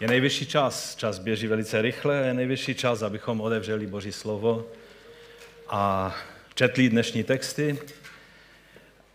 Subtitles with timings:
[0.00, 4.66] Je nejvyšší čas, čas běží velice rychle, je nejvyšší čas, abychom otevřeli Boží slovo
[5.68, 6.14] a
[6.54, 7.78] četli dnešní texty.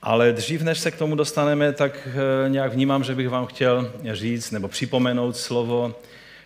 [0.01, 3.91] Ale dřív, než se k tomu dostaneme, tak eh, nějak vnímám, že bych vám chtěl
[4.13, 5.95] říct nebo připomenout slovo,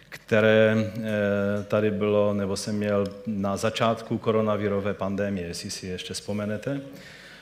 [0.10, 6.82] které eh, tady bylo, nebo jsem měl na začátku koronavirové pandemie, jestli si ještě vzpomenete,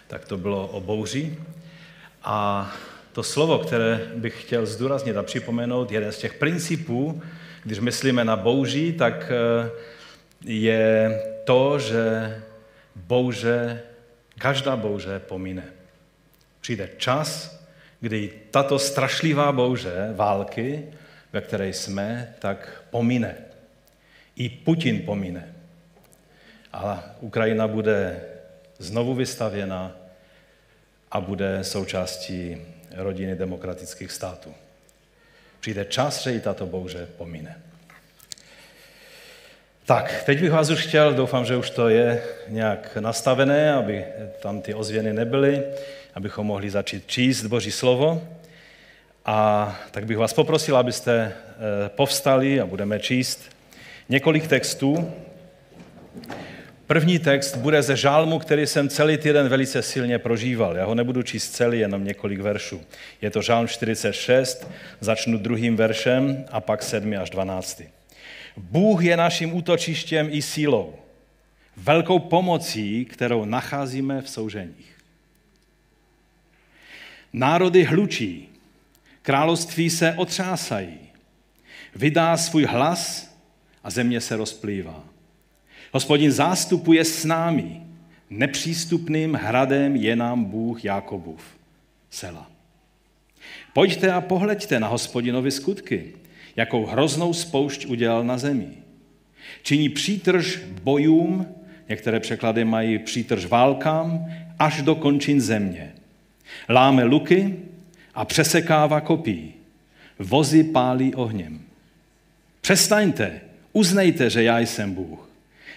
[0.07, 1.37] tak to bylo o bouři.
[2.23, 2.71] A
[3.17, 7.21] to slovo, které bych chtěl zdůraznit a připomenout, jeden z těch principů,
[7.63, 9.69] když myslíme na bouří, tak eh,
[10.45, 12.37] je to, že
[12.95, 13.81] bouře,
[14.37, 15.63] každá bouře pomine.
[16.61, 17.57] Přijde čas,
[17.99, 20.87] kdy tato strašlivá bouře války,
[21.33, 23.35] ve které jsme, tak pomine.
[24.35, 25.55] I Putin pomine.
[26.73, 28.21] A Ukrajina bude
[28.77, 29.95] znovu vystavěna
[31.11, 32.57] a bude součástí
[32.97, 34.53] rodiny demokratických států.
[35.59, 37.61] Přijde čas, že i tato bouře pomine.
[39.85, 44.05] Tak, teď bych vás už chtěl, doufám, že už to je nějak nastavené, aby
[44.41, 45.63] tam ty ozvěny nebyly,
[46.15, 48.27] abychom mohli začít číst Boží slovo.
[49.25, 53.41] A tak bych vás poprosil, abyste eh, povstali a budeme číst
[54.09, 55.13] několik textů.
[56.87, 60.77] První text bude ze žálmu, který jsem celý týden velice silně prožíval.
[60.77, 62.81] Já ho nebudu číst celý, jenom několik veršů.
[63.21, 64.67] Je to žálm 46,
[64.99, 67.81] začnu druhým veršem a pak 7 až 12.
[68.57, 70.95] Bůh je naším útočištěm i sílou,
[71.77, 74.97] velkou pomocí, kterou nacházíme v souženích.
[77.33, 78.49] Národy hlučí,
[79.21, 80.99] království se otřásají,
[81.95, 83.35] vydá svůj hlas
[83.83, 85.16] a země se rozplývá.
[85.97, 87.81] Hospodin zástupuje s námi,
[88.29, 91.41] nepřístupným hradem je nám Bůh Jakobův.
[92.09, 92.51] Sela.
[93.73, 96.13] Pojďte a pohleďte na hospodinovi skutky,
[96.55, 98.67] jakou hroznou spoušť udělal na zemi.
[99.63, 101.47] Činí přítrž bojům,
[101.89, 104.25] některé překlady mají přítrž válkám,
[104.59, 105.93] až do končin země.
[106.69, 107.55] Láme luky
[108.13, 109.53] a přesekává kopí.
[110.19, 111.61] Vozy pálí ohněm.
[112.61, 113.41] Přestaňte,
[113.73, 115.26] uznejte, že já jsem Bůh.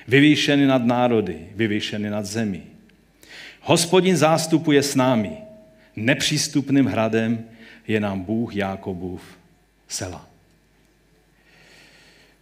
[0.09, 2.62] Vyvýšený nad národy, vyvýšený nad zemí.
[3.61, 5.33] Hospodin zástupuje s námi.
[5.97, 7.44] Nepřístupným hradem
[7.88, 9.22] je nám Bůh Jákobův
[9.89, 10.27] sela.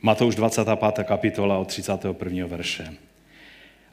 [0.02, 1.04] Matouš 25.
[1.04, 2.46] kapitola od 31.
[2.46, 2.94] verše.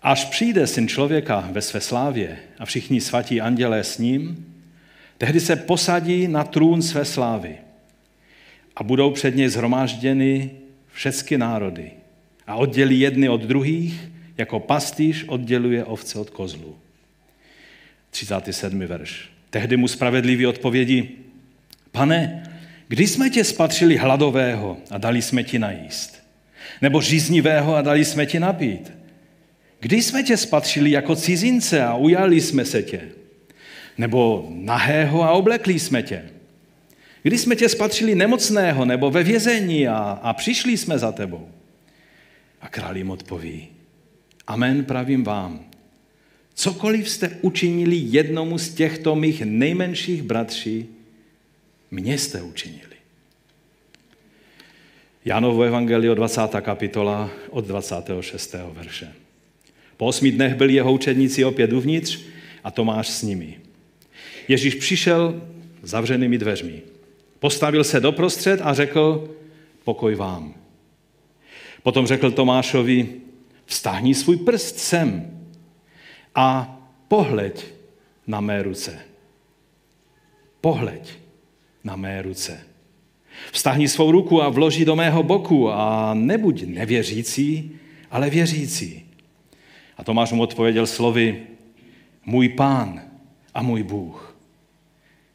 [0.02, 4.54] Až přijde syn člověka ve své slávě a všichni svatí andělé s ním,
[5.18, 7.58] tehdy se posadí na trůn své slávy
[8.76, 10.52] a budou před něj zhromážděny
[10.94, 11.92] všechny národy
[12.48, 16.76] a oddělí jedny od druhých, jako pastýř odděluje ovce od kozlu.
[18.10, 18.80] 37.
[18.80, 19.30] verš.
[19.50, 21.10] Tehdy mu spravedlivý odpovědí,
[21.92, 22.44] pane,
[22.88, 26.24] Kdy jsme tě spatřili hladového a dali jsme ti najíst?
[26.82, 28.94] Nebo žíznivého a dali jsme ti napít?
[29.80, 33.02] Kdy jsme tě spatřili jako cizince a ujali jsme se tě?
[33.98, 36.26] Nebo nahého a oblekli jsme tě?
[37.24, 41.50] Kdy jsme tě spatřili nemocného nebo ve vězení a, a přišli jsme za tebou?
[42.66, 43.68] A král jim odpoví,
[44.48, 45.66] amen pravím vám,
[46.54, 50.86] cokoliv jste učinili jednomu z těchto mých nejmenších bratří,
[51.92, 52.96] mě jste učinili.
[55.26, 56.42] Jánovo evangeliu 20.
[56.62, 58.56] kapitola od 26.
[58.72, 59.14] verše.
[59.98, 62.20] Po osmi dnech byli jeho učedníci opět uvnitř
[62.64, 63.60] a Tomáš s nimi.
[64.48, 65.42] Ježíš přišel
[65.84, 66.82] zavřenými dveřmi.
[67.40, 69.36] Postavil se doprostřed a řekl,
[69.84, 70.65] pokoj vám.
[71.86, 73.08] Potom řekl Tomášovi,
[73.66, 75.38] vstáhni svůj prst sem
[76.36, 77.66] a pohleď
[78.28, 79.00] na mé ruce.
[80.62, 81.14] Pohleď
[81.84, 82.60] na mé ruce.
[83.52, 87.72] Vstáhni svou ruku a vloží do mého boku a nebuď nevěřící,
[88.12, 89.06] ale věřící.
[89.98, 91.48] A Tomáš mu odpověděl slovy,
[92.26, 93.02] můj pán
[93.54, 94.38] a můj Bůh.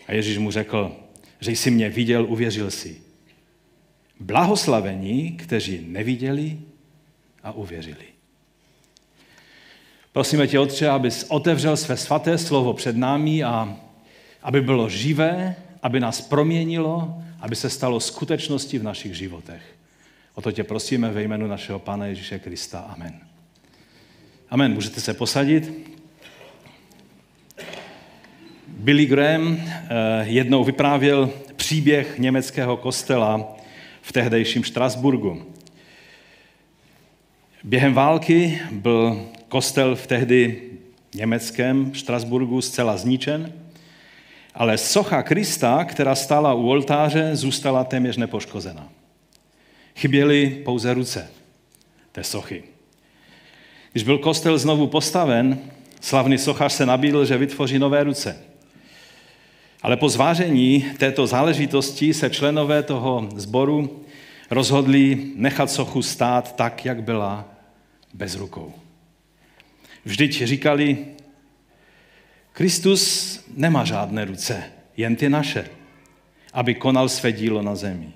[0.07, 0.97] A Ježíš mu řekl,
[1.41, 3.10] že jsi mě viděl, uvěřil si.
[4.21, 6.59] Blahoslavení, kteří neviděli
[7.43, 8.05] a uvěřili.
[10.13, 13.77] Prosíme tě, Otče, abys otevřel své svaté slovo před námi a
[14.43, 19.63] aby bylo živé aby nás proměnilo, aby se stalo skutečností v našich životech.
[20.35, 22.81] O to tě prosíme ve jménu našeho Pána Ježíše Krista.
[22.81, 23.21] Amen.
[24.51, 24.75] Amen.
[24.75, 25.91] Můžete se posadit.
[28.67, 29.89] Billy Graham eh,
[30.23, 33.57] jednou vyprávěl příběh německého kostela
[34.03, 35.43] v tehdejším Štrasburgu.
[37.65, 40.63] Během války byl kostel v tehdy
[41.15, 43.53] německém Štrasburgu zcela zničen
[44.55, 48.89] ale socha Krista, která stála u oltáře, zůstala téměř nepoškozena.
[49.97, 51.31] Chyběly pouze ruce
[52.13, 52.63] té sochy.
[53.93, 55.59] Když byl kostel znovu postaven,
[56.01, 58.39] slavný sochař se nabídl, že vytvoří nové ruce.
[59.83, 64.05] Ale po zvážení této záležitosti se členové toho sboru
[64.51, 67.49] rozhodli nechat sochu stát tak, jak byla,
[68.15, 68.73] bez rukou.
[70.05, 70.99] Vždyť říkali,
[72.53, 74.63] Kristus nemá žádné ruce,
[74.97, 75.65] jen ty naše,
[76.53, 78.13] aby konal své dílo na zemi.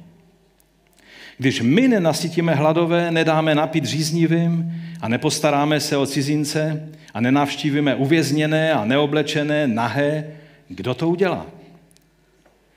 [1.38, 8.72] Když my nenasytíme hladové, nedáme napít říznivým a nepostaráme se o cizince a nenavštívíme uvězněné
[8.72, 10.32] a neoblečené, nahé,
[10.68, 11.46] kdo to udělá?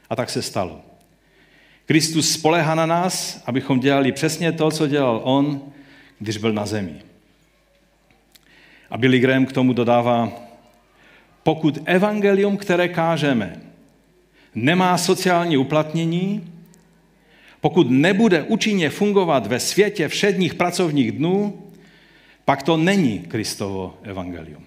[0.10, 0.82] A tak se stalo.
[1.86, 5.62] Kristus spolehá na nás, abychom dělali přesně to, co dělal on,
[6.20, 6.96] když byl na zemi.
[8.90, 10.32] A Billy Graham k tomu dodává,
[11.44, 13.62] pokud evangelium, které kážeme,
[14.56, 16.54] nemá sociální uplatnění,
[17.62, 21.64] pokud nebude účinně fungovat ve světě všedních pracovních dnů,
[22.46, 24.67] pak to není Kristovo evangelium.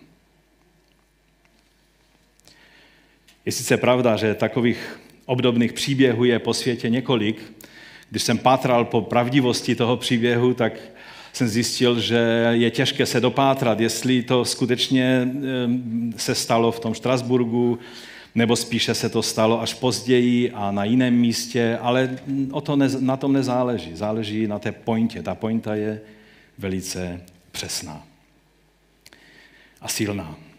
[3.47, 7.53] Je sice pravda, že takových obdobných příběhů je po světě několik.
[8.11, 10.73] Když jsem pátral po pravdivosti toho příběhu, tak
[11.33, 15.29] jsem zjistil, že je těžké se dopátrat, jestli to skutečně
[16.17, 17.79] se stalo v tom Štrasburgu,
[18.35, 22.19] nebo spíše se to stalo až později a na jiném místě, ale
[22.51, 23.91] o to ne, na tom nezáleží.
[23.95, 25.23] Záleží na té pointě.
[25.23, 26.01] Ta pointa je
[26.59, 27.21] velice
[27.53, 28.07] přesná
[29.81, 30.50] a silná.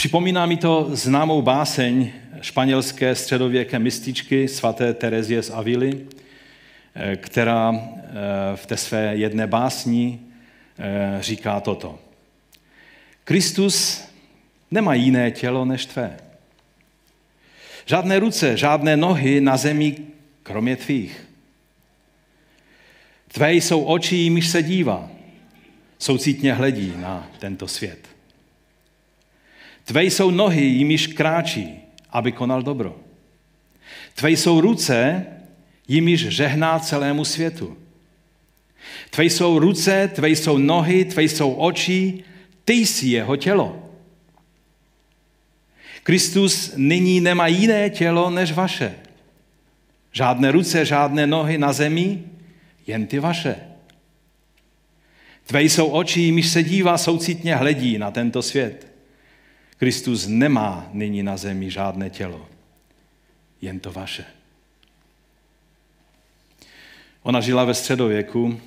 [0.00, 6.06] Připomíná mi to známou báseň španělské středověké mističky svaté Terezie z Avily,
[6.94, 8.10] eh, která eh,
[8.56, 10.20] v té své jedné básni
[10.78, 11.98] eh, říká toto.
[13.24, 14.04] Kristus
[14.70, 16.16] nemá jiné tělo než tvé.
[17.86, 19.96] Žádné ruce, žádné nohy na zemi,
[20.42, 21.28] kromě tvých.
[23.28, 25.10] Tvé jsou oči, jimiž se dívá,
[25.98, 28.19] soucitně hledí na tento svět.
[29.90, 32.96] Tvé jsou nohy, jimiž kráčí, aby konal dobro.
[34.14, 35.26] Tvé jsou ruce,
[35.88, 37.76] jimiž žehná celému světu.
[39.10, 42.24] Tvé jsou ruce, tvé jsou nohy, tvé jsou oči,
[42.64, 43.90] ty jsi jeho tělo.
[46.02, 48.94] Kristus nyní nemá jiné tělo než vaše.
[50.12, 52.22] Žádné ruce, žádné nohy na zemi,
[52.86, 53.56] jen ty vaše.
[55.46, 58.89] Tvé jsou oči, jimiž se dívá, soucitně hledí na tento svět.
[59.80, 62.48] Kristus nemá nyní na zemi žádné tělo,
[63.60, 64.24] jen to vaše.
[67.22, 68.60] Ona žila ve středověku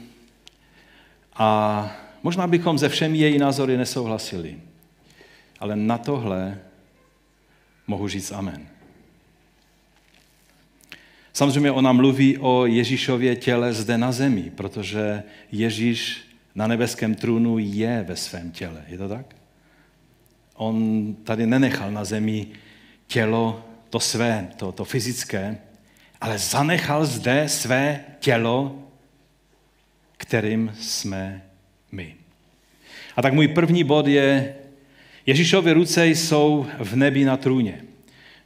[1.34, 1.92] a
[2.24, 4.58] možná bychom ze všemi její názory nesouhlasili,
[5.60, 6.60] ale na tohle
[7.88, 8.68] mohu říct amen.
[11.34, 16.22] Samozřejmě ona mluví o Ježíšově těle zde na zemi, protože Ježíš
[16.56, 18.86] na nebeském trůnu je ve svém těle.
[18.88, 19.43] Je to tak?
[20.64, 22.48] On tady nenechal na zemi
[23.08, 25.58] tělo, to své, to, to fyzické,
[26.22, 28.76] ale zanechal zde své tělo,
[30.18, 31.44] kterým jsme
[31.92, 32.16] my.
[33.16, 34.56] A tak můj první bod je,
[35.26, 37.82] Ježíšovy ruce jsou v nebi na trůně.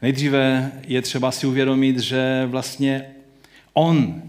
[0.01, 3.05] Nejdříve je třeba si uvědomit, že vlastně
[3.73, 4.21] on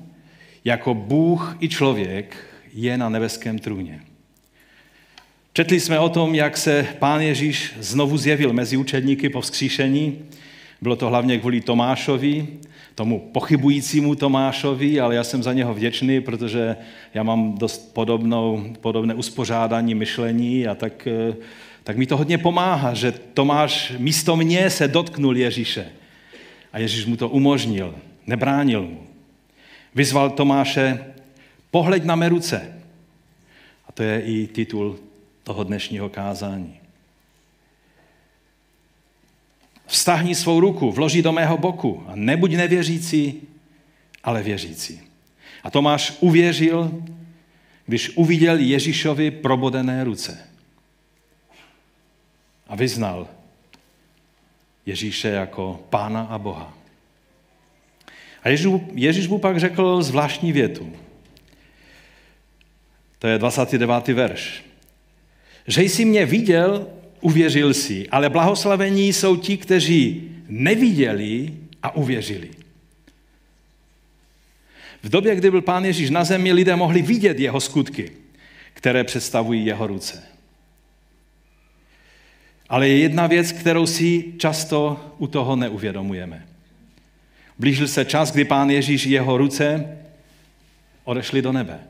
[0.64, 2.36] jako Bůh i člověk
[2.72, 4.07] je na nebeském trůně.
[5.58, 10.18] Četli jsme o tom, jak se pán Ježíš znovu zjevil mezi učedníky po vzkříšení.
[10.80, 12.46] Bylo to hlavně kvůli Tomášovi,
[12.94, 16.76] tomu pochybujícímu Tomášovi, ale já jsem za něho vděčný, protože
[17.14, 21.36] já mám dost podobnou, podobné uspořádání myšlení a tak, eh,
[21.84, 25.86] tak mi to hodně pomáhá, že Tomáš místo mě se dotknul Ježíše.
[26.72, 27.94] A Ježíš mu to umožnil,
[28.26, 29.02] nebránil mu.
[29.94, 31.04] Vyzval Tomáše,
[31.70, 32.74] pohleď na mé ruce.
[33.88, 35.07] A to je i titul
[35.48, 36.80] toho dnešního kázání.
[39.86, 43.48] Vstahni svou ruku, vloží do mého boku a nebuď nevěřící,
[44.24, 45.00] ale věřící.
[45.64, 47.02] A Tomáš uvěřil,
[47.86, 50.48] když uviděl Ježíšovi probodené ruce.
[52.66, 53.28] A vyznal
[54.86, 56.74] Ježíše jako pána a Boha.
[58.42, 58.48] A
[58.94, 60.92] Ježíš mu pak řekl zvláštní větu.
[63.18, 64.08] To je 29.
[64.08, 64.67] verš.
[65.68, 66.86] Že jsi mě viděl,
[67.20, 72.50] uvěřil si, ale blahoslavení jsou ti, kteří neviděli a uvěřili.
[75.02, 78.12] V době, kdy byl pán Ježíš na zemi, lidé mohli vidět jeho skutky,
[78.74, 80.22] které představují jeho ruce.
[82.68, 86.46] Ale je jedna věc, kterou si často u toho neuvědomujeme.
[87.58, 89.96] Blížil se čas, kdy pán Ježíš jeho ruce
[91.04, 91.80] odešli do nebe,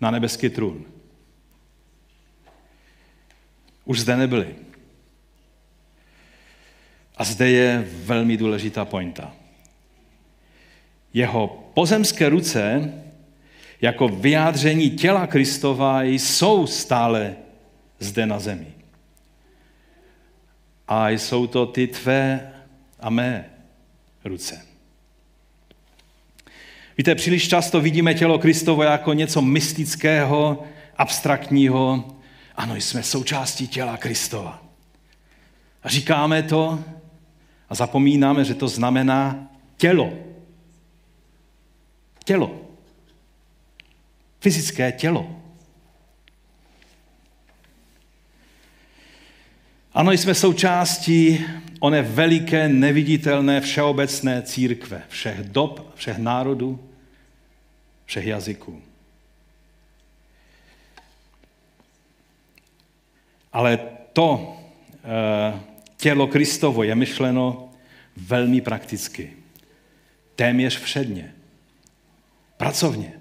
[0.00, 0.95] na nebeský trůn.
[3.86, 4.54] Už zde nebyli.
[7.16, 9.32] A zde je velmi důležitá pointa.
[11.12, 12.92] Jeho pozemské ruce
[13.80, 17.36] jako vyjádření těla Kristova jsou stále
[17.98, 18.66] zde na zemi.
[20.88, 22.52] A jsou to ty tvé
[23.00, 23.50] a mé
[24.24, 24.66] ruce.
[26.98, 30.64] Víte, příliš často vidíme tělo Kristovo jako něco mystického,
[30.96, 32.15] abstraktního.
[32.56, 34.62] Ano, jsme součástí těla Kristova.
[35.82, 36.84] A říkáme to
[37.68, 40.12] a zapomínáme, že to znamená tělo.
[42.24, 42.60] Tělo.
[44.40, 45.40] Fyzické tělo.
[49.94, 51.44] Ano, jsme součástí
[51.80, 56.90] oné veliké, neviditelné, všeobecné církve, všech dob, všech národů,
[58.04, 58.82] všech jazyků.
[63.56, 63.78] Ale
[64.12, 64.56] to
[65.04, 65.60] e,
[65.96, 67.68] tělo Kristovo je myšleno
[68.16, 69.32] velmi prakticky.
[70.34, 71.32] Téměř všedně.
[72.56, 73.12] Pracovně.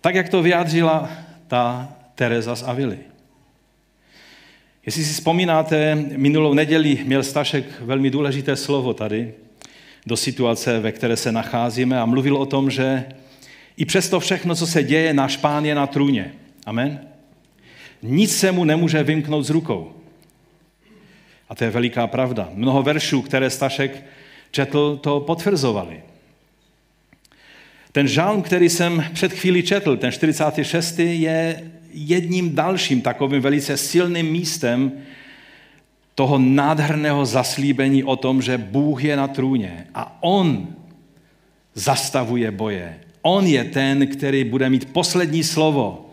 [0.00, 1.10] Tak, jak to vyjádřila
[1.46, 2.98] ta Teresa z Avily.
[4.86, 9.34] Jestli si vzpomínáte, minulou neděli měl Stašek velmi důležité slovo tady
[10.06, 13.04] do situace, ve které se nacházíme a mluvil o tom, že
[13.76, 16.34] i přesto všechno, co se děje, náš pán je na trůně.
[16.66, 17.08] Amen?
[18.02, 19.92] Nic se mu nemůže vymknout z rukou.
[21.48, 22.48] A to je veliká pravda.
[22.54, 24.04] Mnoho veršů, které Stašek
[24.50, 26.02] četl, to potvrzovali.
[27.92, 30.98] Ten žálm, který jsem před chvílí četl, ten 46.
[30.98, 34.92] je jedním dalším takovým velice silným místem
[36.14, 40.68] toho nádherného zaslíbení o tom, že Bůh je na trůně a On
[41.74, 43.00] zastavuje boje.
[43.22, 46.07] On je ten, který bude mít poslední slovo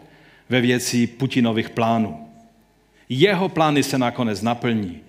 [0.50, 2.28] ve věci Putinových plánů.
[3.10, 5.00] Jeho plány se nakonec naplní.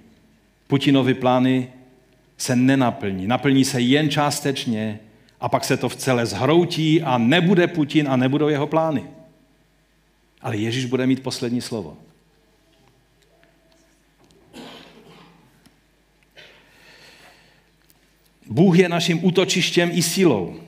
[0.66, 1.68] Putinovy plány
[2.36, 3.26] se nenaplní.
[3.26, 5.00] Naplní se jen částečně
[5.40, 9.04] a pak se to v celé zhroutí a nebude Putin a nebudou jeho plány.
[10.42, 11.96] Ale Ježíš bude mít poslední slovo.
[18.46, 20.60] Bůh je naším útočištěm i silou.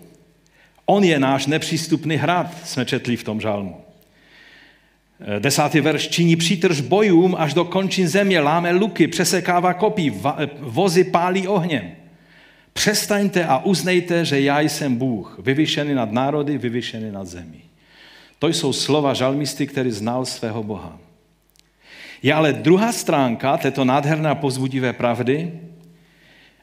[0.86, 3.87] On je náš nepřístupný hrad, jsme četli v tom žálmu.
[5.38, 10.12] Desátý verš činí přítrž bojům až do končin země, láme luky, přesekává kopí,
[10.58, 11.90] vozy pálí ohněm.
[12.72, 17.62] Přestaňte a uznejte, že já jsem Bůh, vyvyšený nad národy, vyvyšený nad zemí.
[18.38, 20.98] To jsou slova žalmisty, který znal svého Boha.
[22.22, 25.60] Je ale druhá stránka této nádherné a pozbudivé pravdy.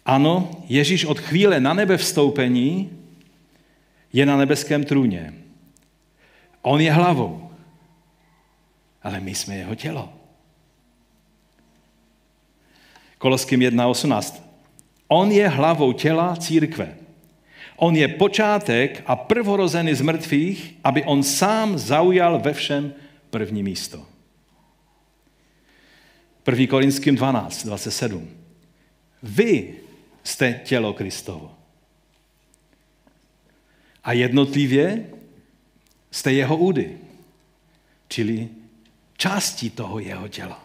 [0.06, 2.90] Ano, Ježíš od chvíle na nebe vstoupení
[4.14, 5.34] je na nebeském trůně.
[6.62, 7.45] On je hlavou,
[9.06, 10.14] ale my jsme jeho tělo.
[13.18, 14.42] Koloským 1.18.
[15.08, 16.98] On je hlavou těla církve.
[17.76, 22.94] On je počátek a prvorozený z mrtvých, aby on sám zaujal ve všem
[23.30, 24.06] první místo.
[26.52, 26.68] 1.
[26.70, 28.30] Korinským 12, 27.
[29.24, 29.74] Vy
[30.24, 31.54] jste tělo Kristovo.
[34.04, 35.10] A jednotlivě
[36.12, 36.98] jste jeho údy,
[38.08, 38.50] čili
[39.18, 40.64] částí toho jeho těla.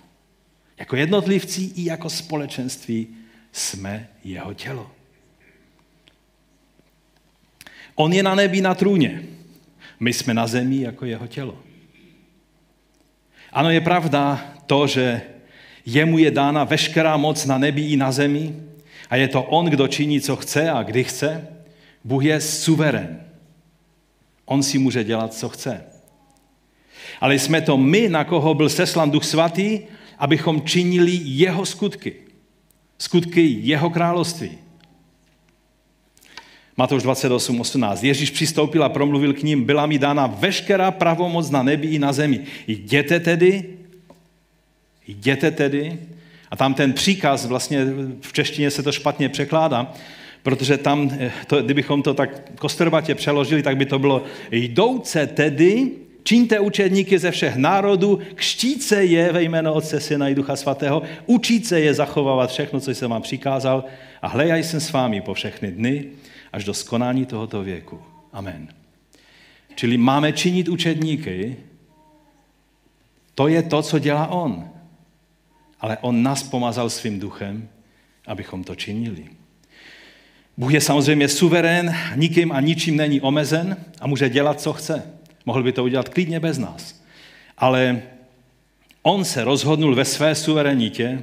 [0.78, 3.08] Jako jednotlivci i jako společenství
[3.52, 4.90] jsme jeho tělo.
[7.94, 9.22] On je na nebi na trůně.
[10.00, 11.58] My jsme na zemi jako jeho tělo.
[13.52, 15.22] Ano, je pravda to, že
[15.86, 18.56] jemu je dána veškerá moc na nebi i na zemi
[19.10, 21.48] a je to on, kdo činí, co chce a kdy chce.
[22.04, 23.20] Bůh je suverén.
[24.44, 25.89] On si může dělat, co chce.
[27.20, 29.80] Ale jsme to my, na koho byl seslan Duch Svatý,
[30.18, 32.14] abychom činili jeho skutky.
[32.98, 34.50] Skutky jeho království.
[36.76, 38.02] Matouš 28, 18.
[38.02, 42.12] Ježíš přistoupil a promluvil k ním, byla mi dána veškerá pravomoc na nebi i na
[42.12, 42.40] zemi.
[42.66, 43.64] Jděte tedy,
[45.06, 45.98] jděte tedy,
[46.50, 47.86] a tam ten příkaz, vlastně
[48.20, 49.92] v češtině se to špatně překládá,
[50.42, 55.90] protože tam, eh, to, kdybychom to tak kostrbatě přeložili, tak by to bylo jdouce tedy,
[56.22, 61.80] čiňte učedníky ze všech národů, kštíce je ve jméno Otce, Syna i Ducha Svatého, učíce
[61.80, 63.84] je zachovávat všechno, co jsem vám přikázal
[64.22, 66.04] a hlejaj jsem s vámi po všechny dny
[66.52, 68.02] až do skonání tohoto věku.
[68.32, 68.68] Amen.
[69.74, 71.56] Čili máme činit učedníky,
[73.34, 74.68] to je to, co dělá On.
[75.80, 77.68] Ale On nás pomazal svým duchem,
[78.26, 79.24] abychom to činili.
[80.56, 85.19] Bůh je samozřejmě suverén, nikým a ničím není omezen a může dělat, co chce.
[85.50, 87.02] Mohl by to udělat klidně bez nás.
[87.58, 88.02] Ale
[89.02, 91.22] on se rozhodnul ve své suverenitě,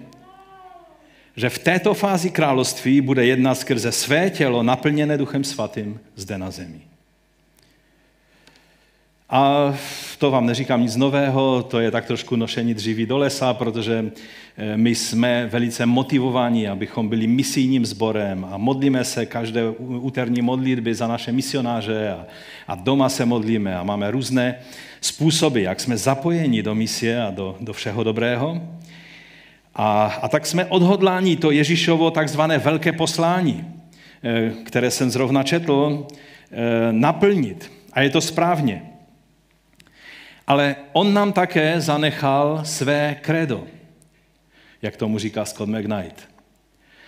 [1.35, 6.51] že v této fázi království bude jednat skrze své tělo naplněné Duchem Svatým zde na
[6.51, 6.81] zemi.
[9.29, 9.73] A
[10.17, 14.11] to vám neříkám nic nového, to je tak trošku nošení dříví do lesa, protože
[14.57, 20.95] eh, my jsme velice motivováni, abychom byli misijním sborem a modlíme se každé úterní modlitby
[20.95, 22.25] za naše misionáře a,
[22.67, 24.55] a doma se modlíme a máme různé
[25.01, 28.61] způsoby, jak jsme zapojeni do misie a do, do všeho dobrého.
[29.75, 33.65] A, a tak jsme odhodláni to Ježíšovo takzvané velké poslání,
[34.23, 36.07] eh, které jsem zrovna četl,
[36.51, 36.55] eh,
[36.91, 37.71] naplnit.
[37.93, 38.96] A je to správně.
[40.47, 43.63] Ale on nám také zanechal své kredo,
[44.81, 46.29] jak tomu říká Scott McKnight.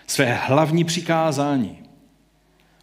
[0.07, 1.77] Své hlavní přikázání.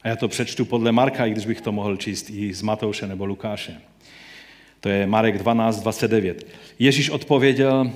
[0.02, 3.06] A já to přečtu podle Marka, i když bych to mohl číst i z Matouše
[3.06, 3.80] nebo Lukáše.
[4.80, 6.46] To je Marek 12, 29.
[6.78, 7.90] Ježíš odpověděl,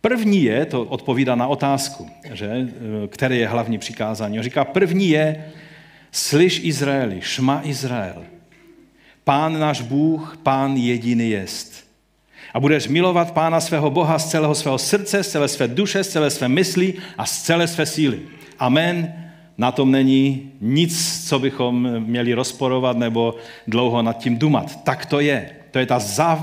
[0.00, 2.68] první je, to odpovídá na otázku, že,
[3.08, 4.38] které je hlavní přikázání.
[4.38, 5.52] On říká, první je,
[6.12, 8.24] slyš Izraeli, šma Izrael,
[9.24, 11.84] Pán náš Bůh, Pán jediný jest.
[12.54, 16.08] A budeš milovat Pána svého Boha z celého svého srdce, z celé své duše, z
[16.08, 18.20] celé své mysli a z celé své síly.
[18.58, 19.14] Amen.
[19.58, 23.34] Na tom není nic, co bychom měli rozporovat nebo
[23.66, 24.84] dlouho nad tím dumat.
[24.84, 25.50] Tak to je.
[25.70, 25.98] To je ta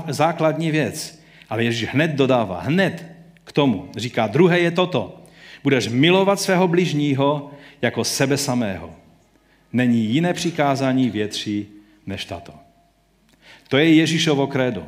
[0.08, 1.22] základní věc.
[1.48, 3.06] Ale Ježíš hned dodává, hned
[3.44, 3.88] k tomu.
[3.96, 5.22] Říká, druhé je toto.
[5.62, 7.50] Budeš milovat svého bližního
[7.82, 8.90] jako sebe samého.
[9.72, 11.66] Není jiné přikázání větší
[12.06, 12.61] než tato.
[13.72, 14.84] To je Ježíšovo krédo.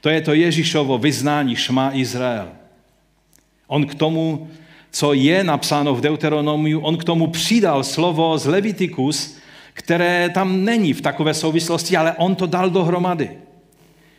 [0.00, 2.48] To je to Ježíšovo vyznání Šma Izrael.
[3.66, 4.48] On k tomu,
[4.90, 9.36] co je napsáno v Deuteronomiu, on k tomu přidal slovo z Levitikus,
[9.72, 13.30] které tam není v takové souvislosti, ale on to dal dohromady.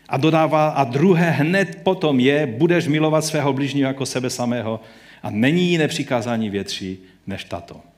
[0.10, 4.80] A dodává, a druhé hned potom je, budeš milovat svého bližního jako sebe samého
[5.24, 7.93] a není jiné přikázání větší než tato.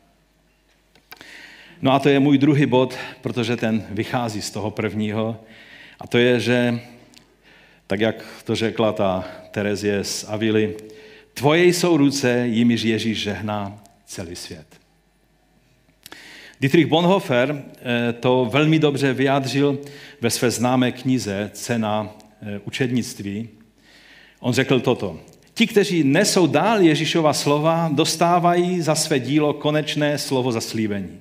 [1.82, 5.40] No a to je můj druhý bod, protože ten vychází z toho prvního.
[6.00, 6.80] A to je, že,
[7.88, 10.76] tak jak to řekla ta Terezie z Avily,
[11.34, 14.66] tvoje jsou ruce, jimiž Ježíš žehná celý svět.
[16.62, 19.80] Dietrich Bonhoeffer eh, to velmi dobře vyjádřil
[20.22, 22.10] ve své známé knize Cena
[22.42, 23.50] eh, učednictví.
[24.40, 25.20] On řekl toto.
[25.54, 31.20] Ti, kteří nesou dál Ježíšova slova, dostávají za své dílo konečné slovo zaslíbení.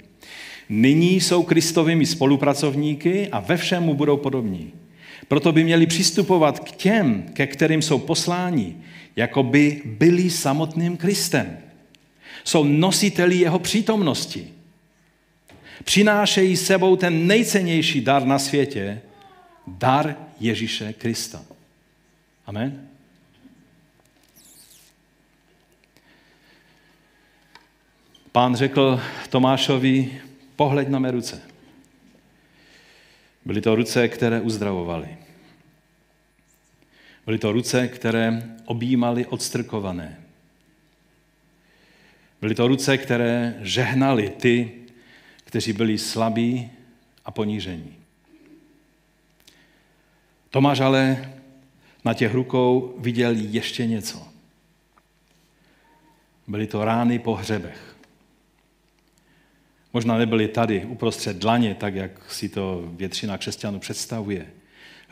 [0.68, 4.72] Nyní jsou Kristovými spolupracovníky a ve všem mu budou podobní.
[5.28, 8.76] Proto by měli přistupovat k těm, ke kterým jsou posláni,
[9.16, 11.58] jako by byli samotným Kristem.
[12.44, 14.48] Jsou nositeli jeho přítomnosti.
[15.84, 19.00] Přinášejí sebou ten nejcennější dar na světě,
[19.66, 21.42] dar Ježíše Krista.
[22.46, 22.88] Amen.
[28.32, 30.20] Pán řekl Tomášovi,
[30.56, 31.42] Pohleď na mé ruce.
[33.44, 35.16] Byly to ruce, které uzdravovaly.
[37.26, 40.20] Byly to ruce, které objímaly odstrkované.
[42.40, 44.72] Byly to ruce, které žehnali ty,
[45.44, 46.70] kteří byli slabí
[47.24, 47.96] a ponížení.
[50.50, 51.32] Tomáš ale
[52.04, 54.28] na těch rukou viděl ještě něco.
[56.46, 57.93] Byly to rány po hřebech.
[59.94, 64.46] Možná nebyli tady uprostřed dlaně, tak jak si to většina křesťanů představuje.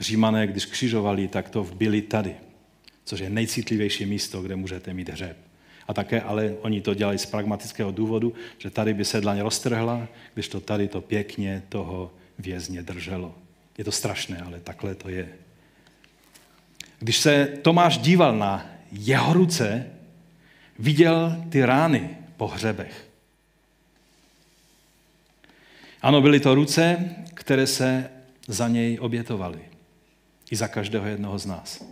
[0.01, 2.35] Římané, když křižovali, tak to byli tady,
[3.05, 5.37] což je nejcitlivější místo, kde můžete mít hřeb.
[5.88, 10.09] A také, ale oni to dělají z pragmatického důvodu, že tady by se dlaň roztrhla,
[10.35, 13.35] když to tady to pěkně toho vězně drželo.
[13.79, 15.29] Je to strašné, ale takhle to je.
[16.99, 19.87] Když se Tomáš díval na jeho ruce,
[20.79, 23.12] viděl ty rány po hřebech.
[26.03, 28.11] Ano, byly to ruce, které se
[28.47, 29.61] za něj obětovaly.
[30.51, 31.85] I za každého jednoho z nás.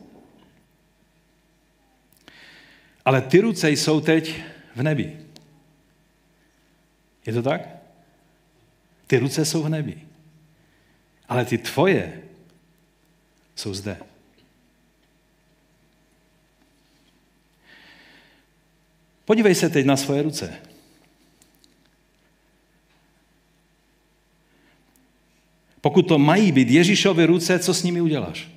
[3.04, 4.42] Ale ty ruce jsou teď
[4.76, 5.20] v nebi.
[7.26, 7.68] Je to tak?
[9.06, 10.02] Ty ruce jsou v nebi.
[11.28, 12.22] Ale ty tvoje
[13.56, 13.96] jsou zde.
[19.24, 20.69] Podívej se teď na svoje ruce.
[25.80, 28.48] Pokud to mají být Ježíšovy ruce, co s nimi uděláš?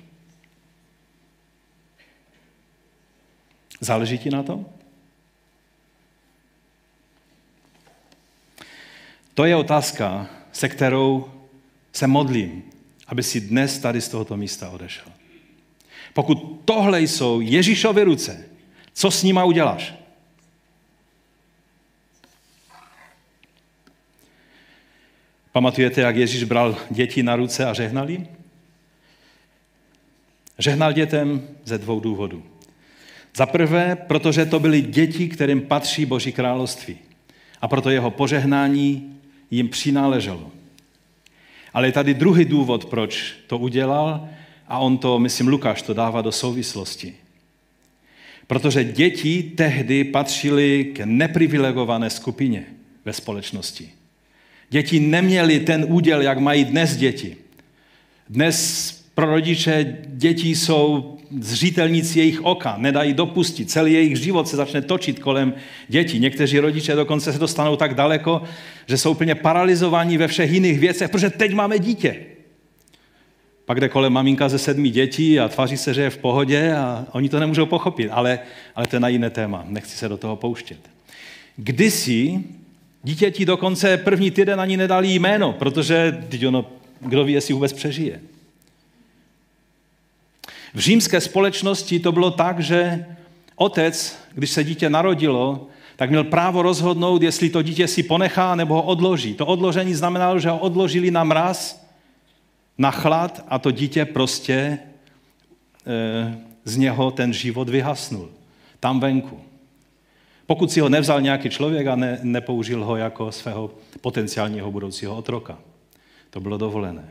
[3.80, 4.66] Záleží ti na tom?
[9.34, 11.30] To je otázka, se kterou
[11.92, 12.62] se modlím,
[13.06, 15.12] aby si dnes tady z tohoto místa odešel.
[16.14, 18.48] Pokud tohle jsou Ježíšovy ruce,
[18.92, 19.94] co s nima uděláš?
[25.54, 28.26] Pamatujete, jak Ježíš bral děti na ruce a žehnal jim?
[30.58, 32.42] Žehnal dětem ze dvou důvodů.
[33.36, 36.98] Za prvé, protože to byly děti, kterým patří Boží království.
[37.60, 39.16] A proto jeho požehnání
[39.50, 40.50] jim přináleželo.
[41.72, 44.28] Ale je tady druhý důvod, proč to udělal,
[44.68, 47.14] a on to, myslím, Lukáš to dává do souvislosti.
[48.46, 52.64] Protože děti tehdy patřily k neprivilegované skupině
[53.04, 53.90] ve společnosti.
[54.74, 57.36] Děti neměly ten úděl, jak mají dnes děti.
[58.28, 63.70] Dnes pro rodiče děti jsou zřitelníci jejich oka, nedají dopustit.
[63.70, 65.54] Celý jejich život se začne točit kolem
[65.88, 66.18] dětí.
[66.18, 68.42] Někteří rodiče dokonce se dostanou tak daleko,
[68.86, 72.16] že jsou úplně paralizovaní ve všech jiných věcech, protože teď máme dítě.
[73.64, 77.06] Pak jde kolem maminka ze sedmi dětí a tváří se, že je v pohodě a
[77.12, 78.38] oni to nemůžou pochopit, ale,
[78.74, 80.78] ale to je na jiné téma, nechci se do toho pouštět.
[81.56, 82.44] Kdysi
[83.04, 86.66] dítěti dokonce první týden ani nedali jméno, protože ono,
[87.00, 88.20] kdo ví, jestli vůbec přežije.
[90.74, 93.06] V římské společnosti to bylo tak, že
[93.56, 98.74] otec, když se dítě narodilo, tak měl právo rozhodnout, jestli to dítě si ponechá nebo
[98.74, 99.34] ho odloží.
[99.34, 101.86] To odložení znamenalo, že ho odložili na mraz,
[102.78, 104.78] na chlad a to dítě prostě e,
[106.64, 108.28] z něho ten život vyhasnul.
[108.80, 109.40] Tam venku.
[110.46, 115.58] Pokud si ho nevzal nějaký člověk a ne, nepoužil ho jako svého potenciálního budoucího otroka.
[116.30, 117.08] To bylo dovolené.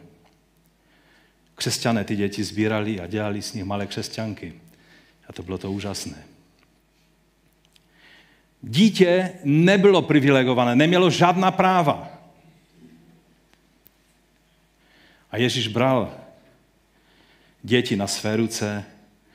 [1.56, 4.54] Křesťané ty děti sbírali a dělali s nich malé křesťanky.
[5.28, 6.24] A to bylo to úžasné.
[8.62, 12.10] Dítě nebylo privilegované, nemělo žádná práva.
[15.32, 16.14] A Ježíš bral
[17.64, 18.86] děti na své ruce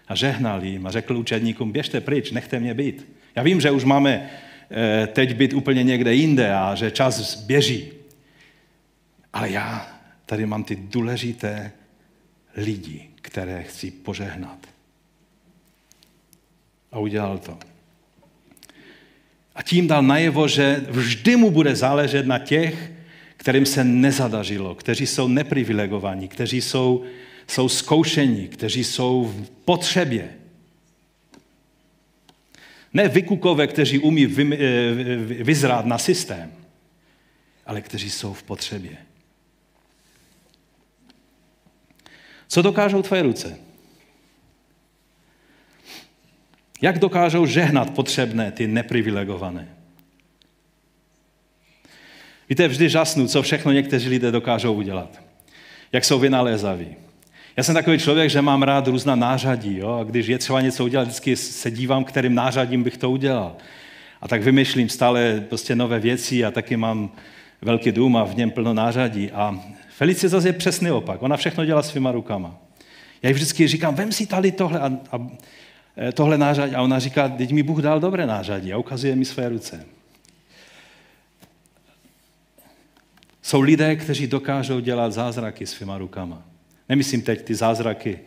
[0.08, 3.17] a žehnal jim a řekl učedníkům, běžte pryč, nechte mě být.
[3.38, 4.31] Já vím, že už máme
[4.70, 7.88] eh, teď být úplně někde jinde a že čas běží.
[9.33, 9.88] Ale já
[10.27, 11.72] tady mám ty důležité
[12.57, 14.59] lidi, které chci požehnat.
[16.92, 17.59] A udělal to.
[19.55, 22.92] A tím dal najevo, že vždy mu bude záležet na těch,
[23.37, 27.05] kterým se nezadařilo, kteří jsou neprivilegovaní, kteří jsou,
[27.46, 30.29] jsou zkoušení, kteří jsou v potřebě.
[32.94, 34.27] Ne vykukové, kteří umí
[35.42, 36.53] vyzrát na systém,
[37.66, 38.96] ale kteří jsou v potřebě.
[42.48, 43.59] Co dokážou tvoje ruce?
[46.81, 49.68] Jak dokážou žehnat potřebné, ty neprivilegované?
[52.48, 55.22] Víte, vždy žasnu, co všechno někteří lidé dokážou udělat.
[55.92, 56.96] Jak jsou vynalézaví.
[57.59, 59.77] Já jsem takový člověk, že mám rád různá nářadí.
[59.77, 59.99] Jo?
[60.01, 63.57] A když je třeba něco udělat, vždycky se dívám, kterým nářadím bych to udělal.
[64.21, 67.11] A tak vymýšlím stále prostě nové věci a taky mám
[67.62, 69.31] velký dům a v něm plno nářadí.
[69.31, 71.23] A Felicie zase je přesný opak.
[71.23, 72.55] Ona všechno dělá svýma rukama.
[73.23, 75.29] Já jí vždycky říkám, vem si tady tohle a, a
[76.09, 76.75] e, tohle nářadí.
[76.75, 79.85] A ona říká, teď mi Bůh dal dobré nářadí a ukazuje mi své ruce.
[83.42, 86.47] Jsou lidé, kteří dokážou dělat zázraky svýma rukama.
[86.88, 88.18] Nemyslím teď ty zázraky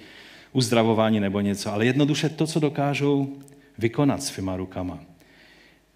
[0.51, 3.37] uzdravování nebo něco, ale jednoduše to, co dokážou
[3.77, 4.99] vykonat svýma rukama.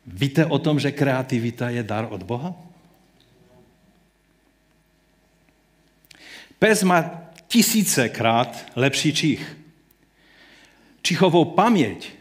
[0.08, 2.56] Víte o tom, že kreativita je dar od Boha?
[6.60, 9.58] Pes má tisícekrát lepší čich.
[11.01, 12.12] Čichovou paměť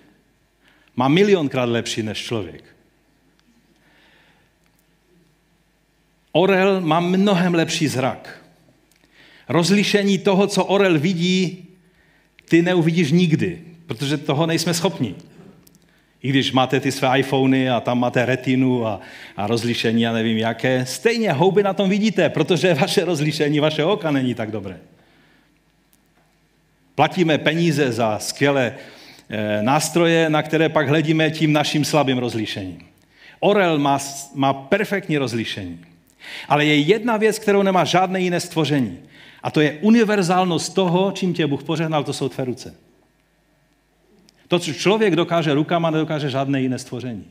[0.96, 2.64] má milionkrát lepší než člověk.
[6.32, 8.43] Orel má mnohem lepší zrak.
[9.48, 11.68] Rozlišení toho, co orel vidí,
[12.48, 15.14] ty neuvidíš nikdy, protože toho nejsme schopni.
[16.22, 19.00] I když máte ty své iPhony a tam máte retinu a,
[19.36, 24.10] a rozlišení a nevím jaké, stejně houby na tom vidíte, protože vaše rozlišení, vaše oka
[24.10, 24.80] není tak dobré.
[26.94, 28.74] Platíme peníze za skvělé
[29.28, 32.78] e, nástroje, na které pak hledíme tím naším slabým rozlišením.
[33.40, 33.98] Orel má,
[34.34, 35.80] má perfektní rozlišení.
[36.48, 38.98] Ale je jedna věc, kterou nemá žádné jiné stvoření.
[39.44, 42.74] A to je univerzálnost toho, čím tě Bůh požehnal, to jsou tvé ruce.
[44.48, 47.24] To, co člověk dokáže rukama, nedokáže žádné jiné stvoření.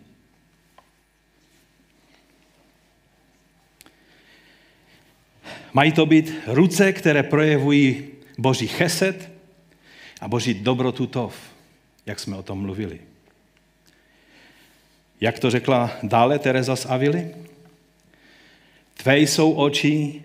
[5.74, 8.06] Mají to být ruce, které projevují
[8.38, 9.30] boží cheset
[10.22, 11.36] a boží dobrotu tov,
[12.06, 13.00] jak jsme o tom mluvili.
[15.22, 17.36] Jak to řekla dále Teresa z Avily?
[18.94, 20.24] Tvé jsou oči,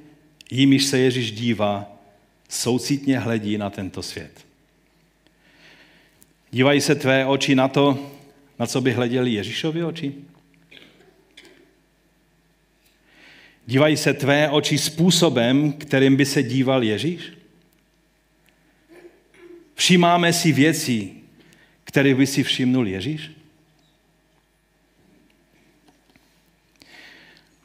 [0.50, 1.87] jimiž se Ježíš dívá,
[2.48, 4.46] soucitně hledí na tento svět.
[6.50, 8.12] Dívají se tvé oči na to,
[8.58, 10.14] na co by hleděli Ježíšovi oči?
[13.66, 17.32] Dívají se tvé oči způsobem, kterým by se díval Ježíš?
[19.74, 21.12] Všímáme si věci,
[21.84, 23.30] které by si všimnul Ježíš?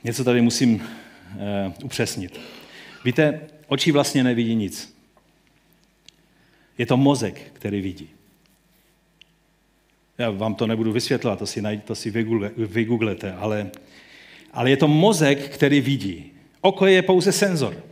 [0.04, 0.82] Něco tady musím uh,
[1.84, 2.40] upřesnit.
[3.04, 4.96] Víte, oči vlastně nevidí nic.
[6.78, 8.10] Je to mozek, který vidí.
[10.18, 12.12] Já vám to nebudu vysvětlovat, to si, najít, to si
[12.58, 13.72] vygooglete, ale,
[14.54, 16.32] ale je to mozek, který vidí.
[16.62, 17.84] Oko je pouze senzor.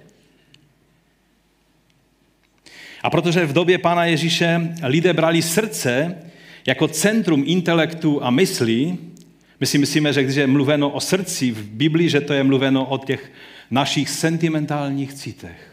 [3.02, 6.18] A protože v době Pána Ježíše lidé brali srdce
[6.68, 8.98] jako centrum intelektu a myslí,
[9.60, 12.86] my si myslíme, že když je mluveno o srdci v Biblii, že to je mluveno
[12.86, 13.32] o těch
[13.72, 15.72] našich sentimentálních cítech.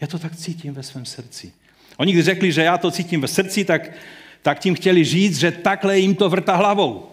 [0.00, 1.52] Já to tak cítím ve svém srdci.
[1.96, 3.90] Oni když řekli, že já to cítím ve srdci, tak,
[4.42, 7.12] tak tím chtěli říct, že takhle jim to vrta hlavou.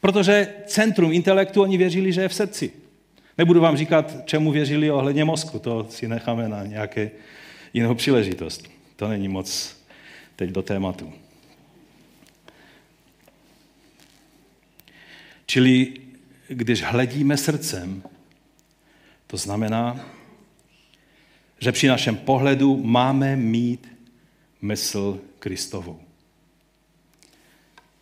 [0.00, 2.72] Protože centrum intelektu oni věřili, že je v srdci.
[3.38, 7.10] Nebudu vám říkat, čemu věřili ohledně mozku, to si necháme na nějaké
[7.74, 8.70] jinou příležitost.
[8.96, 9.76] To není moc
[10.36, 11.12] teď do tématu.
[15.46, 15.92] Čili
[16.48, 18.02] když hledíme srdcem,
[19.30, 20.06] to znamená,
[21.58, 23.88] že při našem pohledu máme mít
[24.62, 26.00] mysl Kristovou.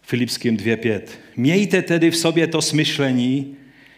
[0.03, 1.03] Filipským 2.5.
[1.37, 3.57] Mějte tedy v sobě to smyšlení,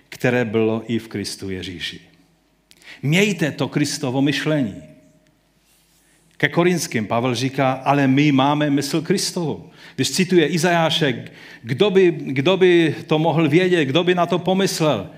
[0.09, 2.01] které bylo i v Kristu Ježíši.
[3.03, 4.83] Mějte to Kristovo myšlení.
[6.37, 9.71] Ke Korinským Pavel říká, ale my máme mysl Kristovou.
[9.97, 11.25] Když cituje Izajáše,
[11.62, 15.11] kdo by, kdo by to mohl vědět, kdo by na to pomyslel?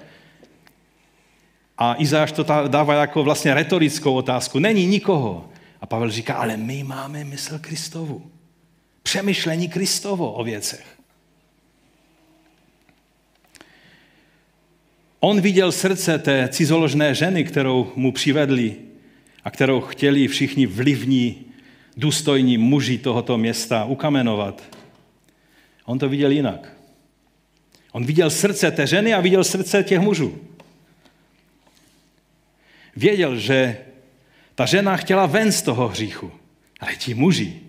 [1.78, 4.58] A Izajáš to dává jako vlastně retorickou otázku.
[4.58, 5.48] Není nikoho.
[5.80, 8.30] A Pavel říká, ale my máme mysl Kristovu.
[9.02, 10.86] Přemýšlení Kristovo o věcech.
[15.20, 18.76] On viděl srdce té cizoložné ženy, kterou mu přivedli
[19.44, 21.44] a kterou chtěli všichni vlivní,
[21.96, 24.62] důstojní muži tohoto města ukamenovat.
[25.84, 26.76] On to viděl jinak.
[27.92, 30.38] On viděl srdce té ženy a viděl srdce těch mužů.
[32.96, 33.78] Věděl, že
[34.54, 36.32] ta žena chtěla ven z toho hříchu,
[36.80, 37.60] ale ti muži,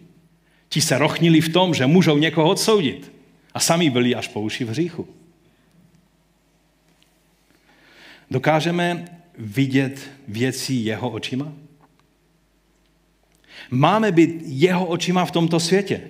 [0.70, 3.12] ti se rochnili v tom, že můžou někoho odsoudit
[3.54, 5.08] a sami byli až po uši v hříchu.
[8.32, 9.06] Dokážeme
[9.38, 11.54] vidět věci jeho očima?
[13.70, 16.02] Máme být jeho očima v tomto světě.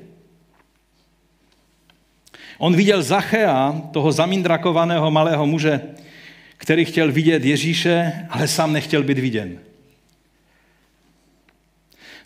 [2.57, 5.81] On viděl Zachea, toho zamindrakovaného malého muže,
[6.57, 9.59] který chtěl vidět Ježíše, ale sám nechtěl být viděn.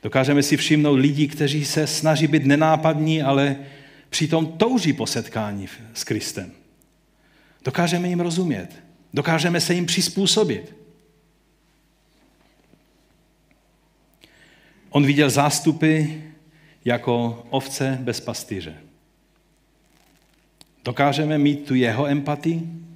[0.04, 3.56] Dokážeme si všimnout lidí, kteří se snaží být nenápadní, ale
[4.10, 6.52] přitom touží po setkání s Kristem.
[7.64, 8.84] Dokážeme jim rozumět.
[9.14, 10.76] Dokážeme se jim přizpůsobit.
[14.90, 16.04] On viděl zástupy
[16.86, 18.78] jako ovce bez pastýře.
[20.86, 22.87] Dokážeme mít tu jeho empatii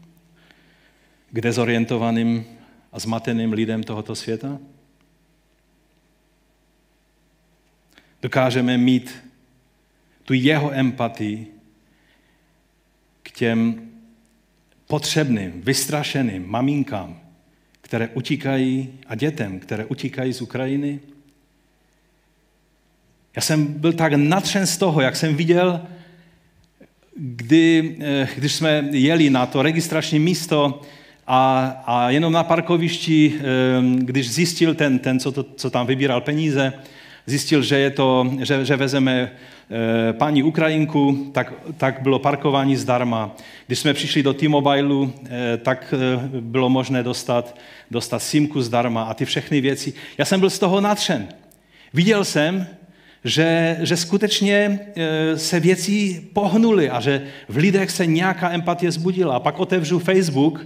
[1.31, 2.45] k dezorientovaným
[2.91, 4.59] a zmateným lidem tohoto světa?
[8.21, 9.23] Dokážeme mít
[10.23, 11.47] tu jeho empatii
[13.23, 13.89] k těm
[14.87, 17.19] potřebným, vystrašeným maminkám,
[17.81, 20.99] které utíkají, a dětem, které utíkají z Ukrajiny?
[23.35, 25.81] Já jsem byl tak natřen z toho, jak jsem viděl,
[27.15, 30.81] kdy, eh, když jsme jeli na to registrační místo
[31.27, 33.43] a, a jenom na parkovišti, eh,
[33.97, 36.73] když zjistil ten, ten co, to, co tam vybíral peníze,
[37.25, 43.35] zjistil, že, je to, že, že vezeme eh, paní Ukrajinku, tak, tak bylo parkování zdarma.
[43.67, 45.09] Když jsme přišli do T-Mobile,
[45.57, 45.93] tak
[46.39, 47.57] bylo možné dostat,
[47.91, 49.93] dostat simku zdarma a ty všechny věci.
[50.17, 51.27] Já jsem byl z toho natřen.
[51.93, 52.67] Viděl jsem,
[53.23, 54.79] že, že skutečně
[55.35, 59.35] se věci pohnuly a že v lidech se nějaká empatie zbudila.
[59.35, 60.65] A pak otevřu Facebook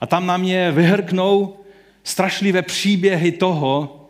[0.00, 1.56] a tam na mě vyhrknou
[2.04, 4.02] strašlivé příběhy toho,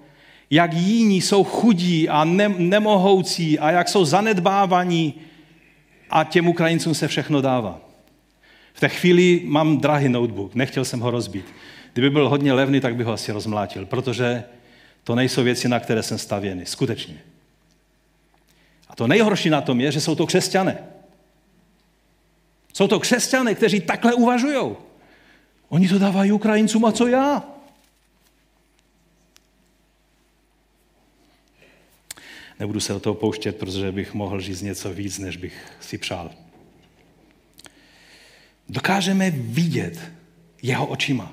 [0.50, 5.14] jak jiní jsou chudí a ne, nemohoucí a jak jsou zanedbávaní
[6.10, 7.80] a těm Ukrajincům se všechno dává.
[8.72, 11.46] V té chvíli mám drahý notebook, nechtěl jsem ho rozbít.
[11.92, 14.44] Kdyby byl hodně levný, tak bych ho asi rozmlátil, protože
[15.04, 16.66] to nejsou věci, na které jsem stavěný.
[16.66, 17.18] Skutečně.
[18.88, 20.78] A to nejhorší na tom je, že jsou to křesťané.
[22.72, 24.76] Jsou to křesťané, kteří takhle uvažují.
[25.68, 27.42] Oni to dávají Ukrajincům a co já?
[32.60, 36.30] Nebudu se o toho pouštět, protože bych mohl říct něco víc, než bych si přál.
[38.68, 40.12] Dokážeme vidět
[40.62, 41.32] jeho očima.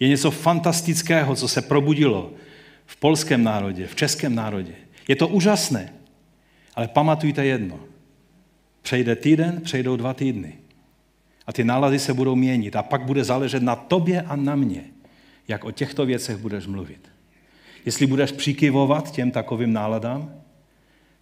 [0.00, 2.32] Je něco fantastického, co se probudilo
[2.86, 4.74] v polském národě, v českém národě.
[5.08, 5.92] Je to úžasné,
[6.74, 7.80] ale pamatujte jedno.
[8.82, 10.58] Přejde týden, přejdou dva týdny.
[11.46, 12.76] A ty nálady se budou měnit.
[12.76, 14.84] A pak bude záležet na tobě a na mě,
[15.48, 17.08] jak o těchto věcech budeš mluvit.
[17.84, 20.34] Jestli budeš přikyvovat těm takovým náladám,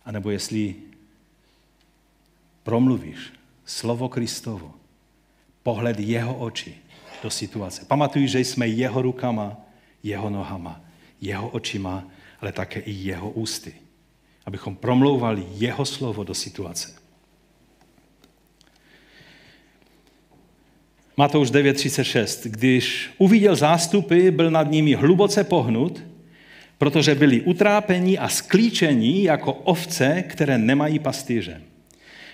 [0.05, 0.75] anebo jestli
[2.63, 3.33] promluvíš
[3.65, 4.75] slovo Kristovo,
[5.63, 6.75] pohled jeho oči
[7.23, 7.85] do situace.
[7.85, 9.57] Pamatuj, že jsme jeho rukama,
[10.03, 10.81] jeho nohama,
[11.21, 12.05] jeho očima,
[12.41, 13.75] ale také i jeho ústy.
[14.47, 17.02] Abychom promlouvali jeho slovo do situace.
[21.17, 22.51] Matouš 9.36.
[22.51, 26.03] Když uviděl zástupy, byl nad nimi hluboce pohnut,
[26.79, 31.61] protože byli utrápení a sklíčení jako ovce, které nemají pastýře.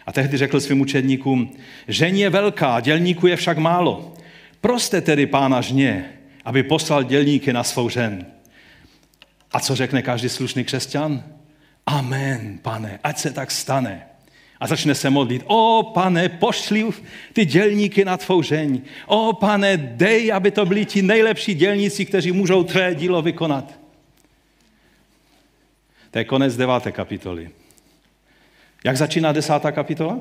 [0.07, 1.53] A tehdy řekl svým učedníkům,
[1.89, 4.15] žení je velká, dělníků je však málo.
[4.61, 6.05] Proste tedy pána žně,
[6.45, 8.27] aby poslal dělníky na svou žen.
[9.53, 11.23] A co řekne každý slušný křesťan?
[11.87, 14.08] Amen, pane, ať se tak stane.
[14.61, 15.43] A začne se modlit.
[15.47, 16.91] O pane, pošli
[17.33, 18.81] ty dělníky na tvou žeň.
[19.07, 23.79] O pane, dej, aby to byli ti nejlepší dělníci, kteří můžou tvé dílo vykonat.
[26.11, 27.51] To je konec deváté kapitoly.
[28.85, 30.19] Jak začíná desátá kapitola?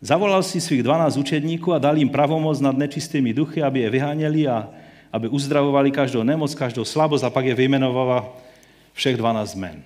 [0.00, 4.48] Zavolal si svých 12 učedníků a dal jim pravomoc nad nečistými duchy, aby je vyháněli
[4.48, 4.68] a
[5.12, 8.36] aby uzdravovali každou nemoc, každou slabost a pak je vyjmenovala
[8.92, 9.82] všech 12 men.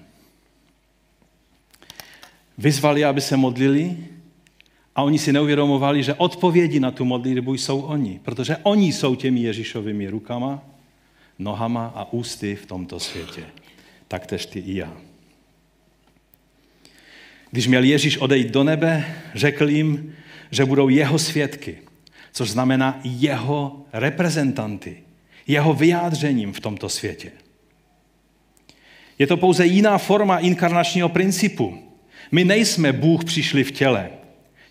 [2.62, 3.96] Vyzvali, aby se modlili
[4.94, 9.40] a oni si neuvědomovali, že odpovědi na tu modlitbu jsou oni, protože oni jsou těmi
[9.40, 10.62] Ježíšovými rukama,
[11.38, 13.44] nohama a ústy v tomto světě.
[14.08, 14.92] Tak tež ty i já.
[17.50, 20.14] Když měl Ježíš odejít do nebe, řekl jim,
[20.50, 21.78] že budou jeho svědky,
[22.32, 25.02] což znamená jeho reprezentanty,
[25.46, 27.32] jeho vyjádřením v tomto světě.
[29.18, 31.91] Je to pouze jiná forma inkarnačního principu.
[32.32, 34.10] My nejsme Bůh přišli v těle.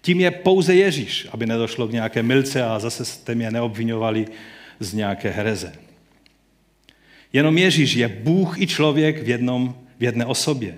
[0.01, 4.25] Tím je pouze Ježíš, aby nedošlo k nějaké milce a zase jste mě neobvinovali
[4.79, 5.73] z nějaké hereze.
[7.33, 10.77] Jenom Ježíš je Bůh i člověk v, jednom, v jedné osobě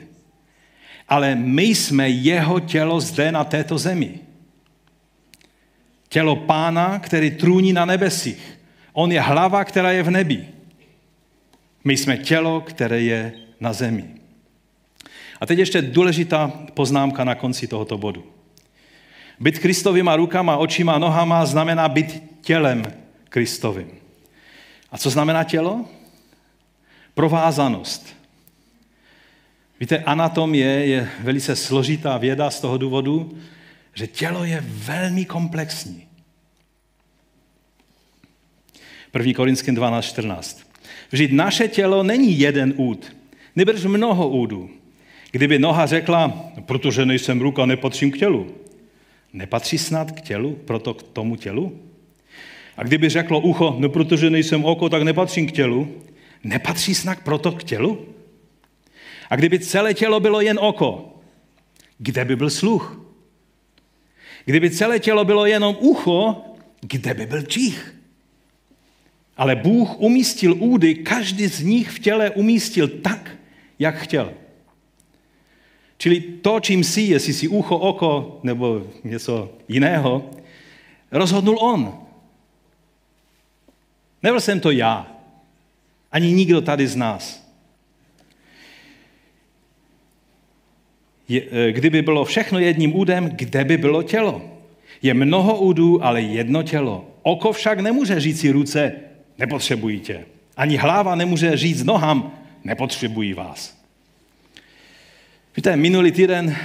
[1.09, 4.19] ale my jsme jeho tělo zde na této zemi.
[6.09, 8.59] Tělo pána, který trůní na nebesích.
[8.93, 10.47] On je hlava, která je v nebi.
[11.83, 14.03] My jsme tělo, které je na zemi.
[15.43, 18.23] A teď ještě důležitá poznámka na konci tohoto bodu.
[19.39, 22.83] Být Kristovýma rukama, očima, nohama znamená být tělem
[23.29, 23.87] Kristovým.
[24.91, 25.85] A co znamená tělo?
[27.13, 28.15] Provázanost.
[29.79, 33.37] Víte, anatomie je velice složitá věda z toho důvodu,
[33.93, 36.07] že tělo je velmi komplexní.
[39.13, 39.33] 1.
[39.35, 40.63] Korinským 12.14.
[41.11, 43.15] Vždyť naše tělo není jeden úd,
[43.55, 44.69] nebrž mnoho údů.
[45.33, 48.55] Kdyby noha řekla, protože nejsem ruka, nepatřím k tělu.
[49.33, 51.79] Nepatří snad k tělu, proto k tomu tělu?
[52.77, 56.01] A kdyby řeklo ucho, no protože nejsem oko, tak nepatřím k tělu.
[56.43, 58.05] Nepatří snad proto k tělu?
[59.29, 61.17] A kdyby celé tělo bylo jen oko,
[61.97, 63.01] kde by byl sluch?
[64.45, 66.41] Kdyby celé tělo bylo jenom ucho,
[66.81, 67.95] kde by byl čích?
[69.37, 73.31] Ale Bůh umístil údy, každý z nich v těle umístil tak,
[73.79, 74.33] jak chtěl.
[76.03, 80.29] Čili to, čím jsi, jestli jsi ucho, oko nebo něco jiného,
[81.11, 81.93] rozhodnul on.
[84.23, 85.07] Nebyl jsem to já,
[86.11, 87.47] ani nikdo tady z nás.
[91.29, 94.41] E, kdyby bylo všechno jedním údem, kde by bylo tělo?
[95.01, 97.07] Je mnoho údů, ale jedno tělo.
[97.21, 98.91] Oko však nemůže říct si ruce,
[99.37, 100.25] nepotřebují tě.
[100.57, 102.31] Ani hlava nemůže říct nohám,
[102.63, 103.82] nepotřebují vás.
[105.55, 106.55] Víte, minulý týden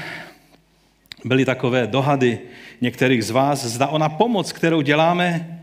[1.24, 2.38] byly takové dohady
[2.80, 5.60] některých z vás, zda ona pomoc, kterou děláme,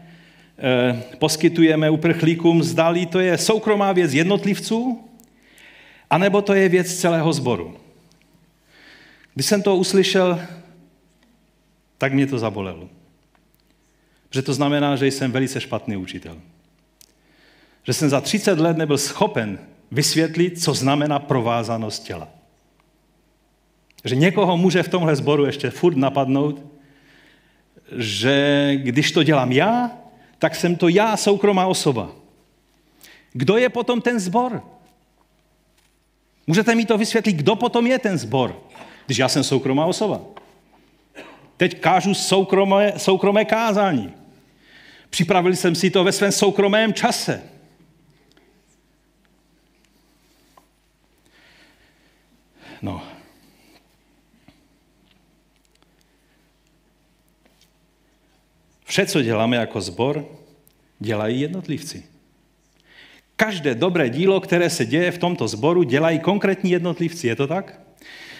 [0.58, 5.10] eh, poskytujeme uprchlíkům, zdali to je soukromá věc jednotlivců,
[6.10, 7.78] anebo to je věc celého sboru.
[9.34, 10.42] Když jsem to uslyšel,
[11.98, 12.90] tak mě to zabolelo.
[14.32, 16.38] Že to znamená, že jsem velice špatný učitel.
[17.84, 19.60] Že jsem za 30 let nebyl schopen
[19.92, 22.45] vysvětlit, co znamená provázanost těla.
[24.06, 26.62] Že někoho může v tomhle sboru ještě furt napadnout,
[27.97, 29.91] že když to dělám já,
[30.39, 32.12] tak jsem to já, soukromá osoba.
[33.34, 34.64] Kdo je potom ten zbor?
[36.47, 38.62] Můžete mi to vysvětlit, kdo potom je ten zbor,
[39.06, 40.22] když já jsem soukromá osoba?
[41.58, 44.14] Teď kážu soukromé, soukromé kázání.
[45.10, 47.43] Připravil jsem si to ve svém soukromém čase.
[52.82, 53.14] No.
[58.86, 60.26] Vše, co děláme jako zbor,
[61.00, 62.04] dělají jednotlivci.
[63.36, 67.28] Každé dobré dílo, které se děje v tomto sboru, dělají konkrétní jednotlivci.
[67.28, 67.82] Je to tak?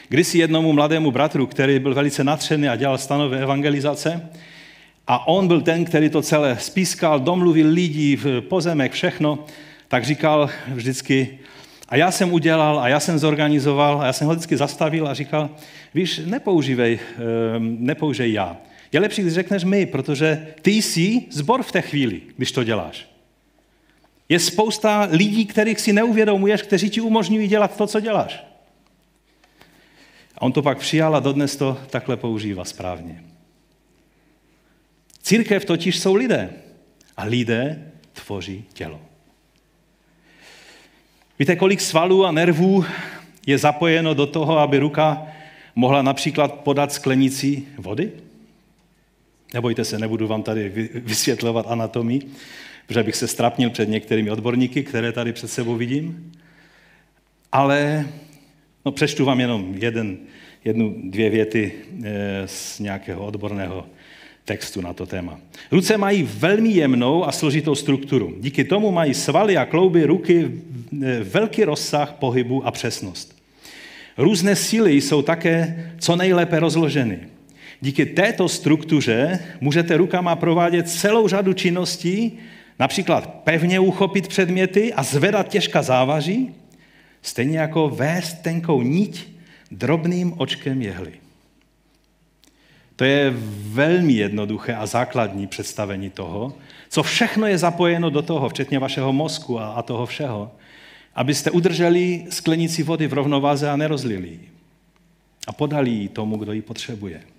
[0.10, 4.30] Kdysi jednomu mladému bratru, který byl velice natřený a dělal stanové evangelizace,
[5.08, 9.46] a on byl ten, který to celé spískal, domluvil lidi, pozemek, všechno,
[9.88, 11.40] tak říkal vždycky,
[11.90, 15.14] a já jsem udělal, a já jsem zorganizoval, a já jsem ho vždycky zastavil a
[15.14, 15.50] říkal,
[15.94, 17.00] víš, nepoužívej,
[17.56, 18.58] ehm, nepoužij já.
[18.96, 23.08] Je lepší, když řekneš my, protože ty jsi zbor v té chvíli, když to děláš.
[24.30, 28.46] Je spousta lidí, kterých si neuvědomuješ, kteří ti umožňují dělat to, co děláš.
[30.36, 33.24] A on to pak přijal a dodnes to takhle používá správně.
[35.22, 36.50] Církev totiž jsou lidé
[37.18, 39.02] a lidé tvoří tělo.
[41.40, 42.86] Víte, kolik svalů a nervů
[43.48, 45.28] je zapojeno do toho, aby ruka
[45.76, 48.25] mohla například podat sklenici vody?
[49.54, 52.22] Nebojte se, nebudu vám tady vysvětlovat anatomii,
[52.88, 56.32] protože bych se strapnil před některými odborníky, které tady před sebou vidím.
[57.52, 58.06] Ale
[58.86, 60.18] no, přečtu vám jenom jeden,
[60.66, 61.72] jednu, dvě věty
[62.04, 63.86] eh, z nějakého odborného
[64.46, 65.40] textu na to téma.
[65.72, 68.36] Ruce mají velmi jemnou a složitou strukturu.
[68.40, 70.52] Díky tomu mají svaly a klouby ruky
[71.04, 73.36] eh, velký rozsah pohybu a přesnost.
[74.18, 77.35] Různé síly jsou také co nejlépe rozloženy.
[77.86, 82.38] Díky této struktuře můžete rukama provádět celou řadu činností,
[82.80, 86.56] například pevně uchopit předměty a zvedat těžká závaží,
[87.22, 89.28] stejně jako vést tenkou niť
[89.72, 91.14] drobným očkem jehly.
[92.96, 93.34] To je
[93.72, 96.54] velmi jednoduché a základní představení toho,
[96.90, 100.52] co všechno je zapojeno do toho, včetně vašeho mozku a, toho všeho,
[101.16, 104.50] abyste udrželi sklenici vody v rovnováze a nerozlili ji.
[105.48, 107.35] A podali ji tomu, kdo ji potřebuje.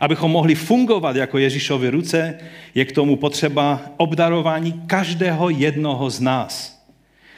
[0.00, 2.38] Abychom mohli fungovat jako Ježíšovy ruce,
[2.74, 6.82] je k tomu potřeba obdarování každého jednoho z nás.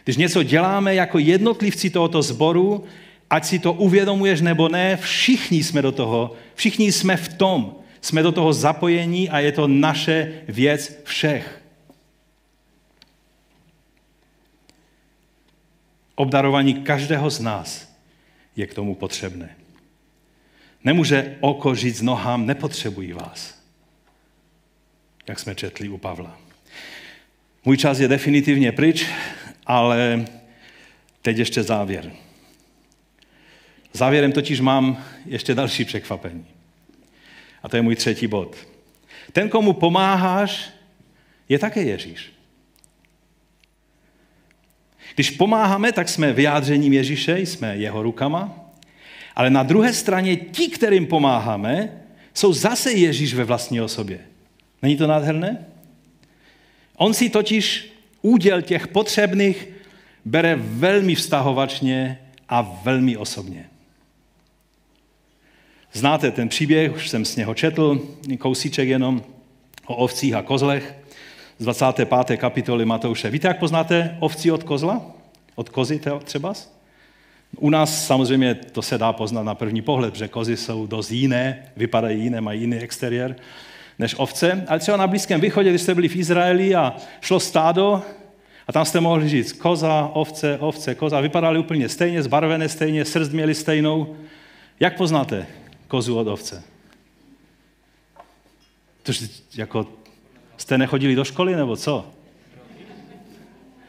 [0.05, 2.85] Když něco děláme jako jednotlivci tohoto sboru,
[3.31, 8.22] ať si to uvědomuješ nebo ne, všichni jsme do toho, všichni jsme v tom, jsme
[8.22, 11.62] do toho zapojení a je to naše věc všech.
[16.14, 17.95] Obdarování každého z nás
[18.57, 19.57] je k tomu potřebné.
[20.85, 23.59] Nemůže oko říct nohám, nepotřebují vás.
[25.29, 26.39] Jak jsme četli u Pavla.
[27.64, 29.07] Můj čas je definitivně pryč,
[29.66, 30.24] ale
[31.22, 32.12] teď ještě závěr.
[33.93, 36.47] Závěrem totiž mám ještě další překvapení.
[37.62, 38.57] A to je můj třetí bod.
[39.33, 40.70] Ten, komu pomáháš,
[41.49, 42.33] je také Ježíš.
[45.14, 48.68] Když pomáháme, tak jsme vyjádřením Ježíše, jsme jeho rukama,
[49.39, 52.03] ale na druhé straně ti, kterým pomáháme,
[52.34, 54.20] jsou zase Ježíš ve vlastní osobě.
[54.82, 55.66] Není to nádherné?
[56.97, 59.68] On si totiž úděl těch potřebných
[60.24, 62.18] bere velmi vztahovačně
[62.49, 63.64] a velmi osobně.
[65.93, 68.09] Znáte ten příběh, už jsem s něho četl,
[68.39, 69.22] kousíček jenom
[69.86, 70.95] o ovcích a kozlech
[71.59, 72.36] z 25.
[72.36, 73.30] kapitoly Matouše.
[73.30, 75.07] Víte, jak poznáte ovci od kozla?
[75.55, 76.55] Od kozy třeba?
[77.57, 81.62] U nás samozřejmě to se dá poznat na první pohled, že kozy jsou dost jiné,
[81.76, 83.36] vypadají jiné, mají jiný exteriér
[83.99, 84.64] než ovce.
[84.68, 88.03] Ale třeba na Blízkém východě, když jste byli v Izraeli a šlo stádo,
[88.68, 91.20] a tam jste mohli říct koza, ovce, ovce, koza.
[91.20, 94.16] Vypadaly úplně stejně, zbarvené stejně, srst měli stejnou.
[94.80, 95.46] Jak poznáte
[95.88, 96.62] kozu od ovce?
[99.03, 99.24] Tož
[99.57, 99.86] jako
[100.57, 102.07] jste nechodili do školy, nebo co?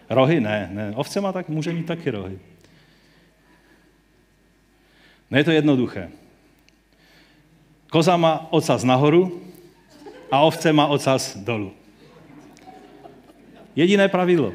[0.10, 0.40] Rohy?
[0.40, 0.94] Ne, ne.
[0.96, 2.40] Ovce má tak, může mít taky rohy.
[5.32, 6.10] No je to jednoduché.
[7.90, 9.42] Koza má ocas nahoru
[10.32, 11.72] a ovce má ocas dolů.
[13.76, 14.54] Jediné pravidlo.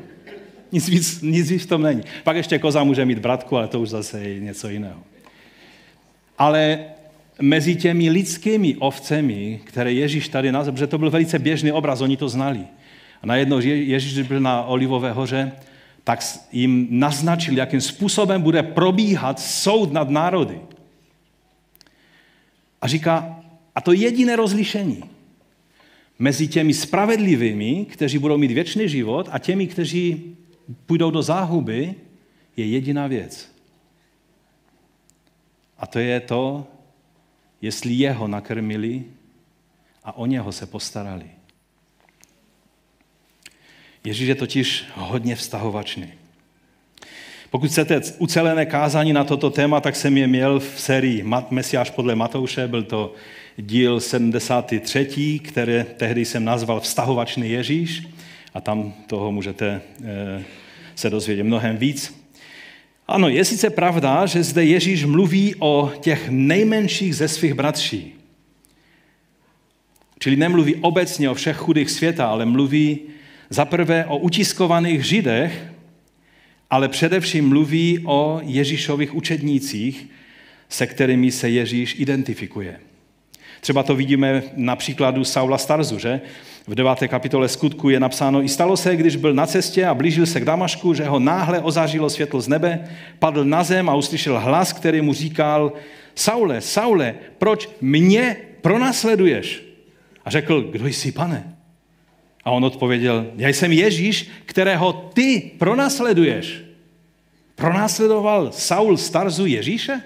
[0.73, 2.03] Nic víc, nic víc v tom není.
[2.25, 5.03] Pak ještě koza může mít bratku, ale to už zase je něco jiného.
[6.39, 6.85] Ale
[7.41, 12.17] mezi těmi lidskými ovcemi, které Ježíš tady nazval, protože to byl velice běžný obraz, oni
[12.17, 12.61] to znali.
[13.23, 15.53] A najednou Ježíš byl na Olivové hoře,
[16.05, 16.21] tak
[16.53, 20.61] jim naznačil, jakým způsobem bude probíhat soud nad národy.
[22.81, 23.41] A říká,
[23.75, 25.03] A to jediné rozlišení
[26.19, 30.37] mezi těmi spravedlivými, kteří budou mít věčný život, a těmi, kteří
[30.87, 31.95] půjdou do záhuby,
[32.57, 33.51] je jediná věc.
[35.79, 36.67] A to je to,
[37.63, 39.05] jestli jeho nakrmili
[40.05, 41.31] a o něho se postarali.
[44.05, 46.09] Ježíš je totiž hodně vztahovačný.
[47.51, 52.15] Pokud chcete ucelené kázání na toto téma, tak jsem je měl v sérii Mesiáš podle
[52.15, 53.15] Matouše, byl to
[53.57, 58.03] díl 73., které tehdy jsem nazval Vztahovačný Ježíš
[58.55, 60.45] a tam toho můžete eh,
[60.95, 62.25] se dozvědět mnohem víc.
[63.09, 68.13] Ano, je sice pravda, že zde Ježíš mluví o těch nejmenších ze svých bratří.
[70.19, 73.01] Čili nemluví obecně o všech chudých světa, ale mluví
[73.51, 75.65] zaprvé o utiskovaných židech,
[76.71, 80.07] ale především mluví o Ježíšových učednících,
[80.69, 82.81] se kterými se Ježíš identifikuje.
[83.61, 86.21] Třeba to vidíme na příkladu Saula Starzu, že?
[86.67, 90.27] V deváté kapitole skutku je napsáno, i stalo se, když byl na cestě a blížil
[90.27, 92.89] se k Damašku, že ho náhle ozářilo světlo z nebe,
[93.19, 95.73] padl na zem a uslyšel hlas, který mu říkal,
[96.15, 99.63] Saule, Saule, proč mě pronásleduješ?
[100.25, 101.54] A řekl, kdo jsi, pane?
[102.45, 106.61] A on odpověděl, já jsem Ježíš, kterého ty pronásleduješ.
[107.55, 110.03] Pronásledoval Saul Starzu Ježíše?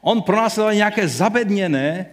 [0.00, 2.06] On pronásledoval nějaké zabedněné,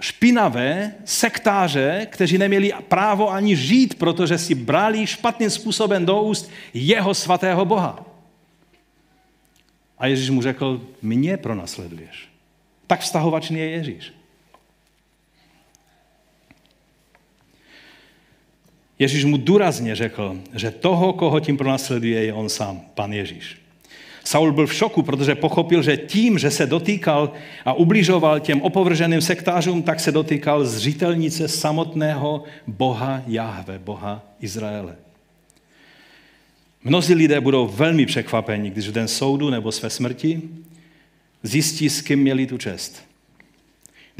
[0.00, 7.14] špinavé sektáře, kteří neměli právo ani žít, protože si brali špatným způsobem do úst jeho
[7.14, 8.06] svatého Boha.
[9.98, 12.28] A Ježíš mu řekl, mě pronásleduješ.
[12.86, 14.12] Tak vztahovačný je Ježíš.
[19.00, 23.56] Ježíš mu důrazně řekl, že toho, koho tím pronásleduje, je on sám, pan Ježíš.
[24.24, 27.32] Saul byl v šoku, protože pochopil, že tím, že se dotýkal
[27.64, 34.96] a ubližoval těm opovrženým sektářům, tak se dotýkal zřitelnice samotného Boha Jahve, Boha Izraele.
[36.84, 40.42] Mnozí lidé budou velmi překvapeni, když v den soudu nebo své smrti
[41.42, 43.09] zjistí, s kým měli tu čest.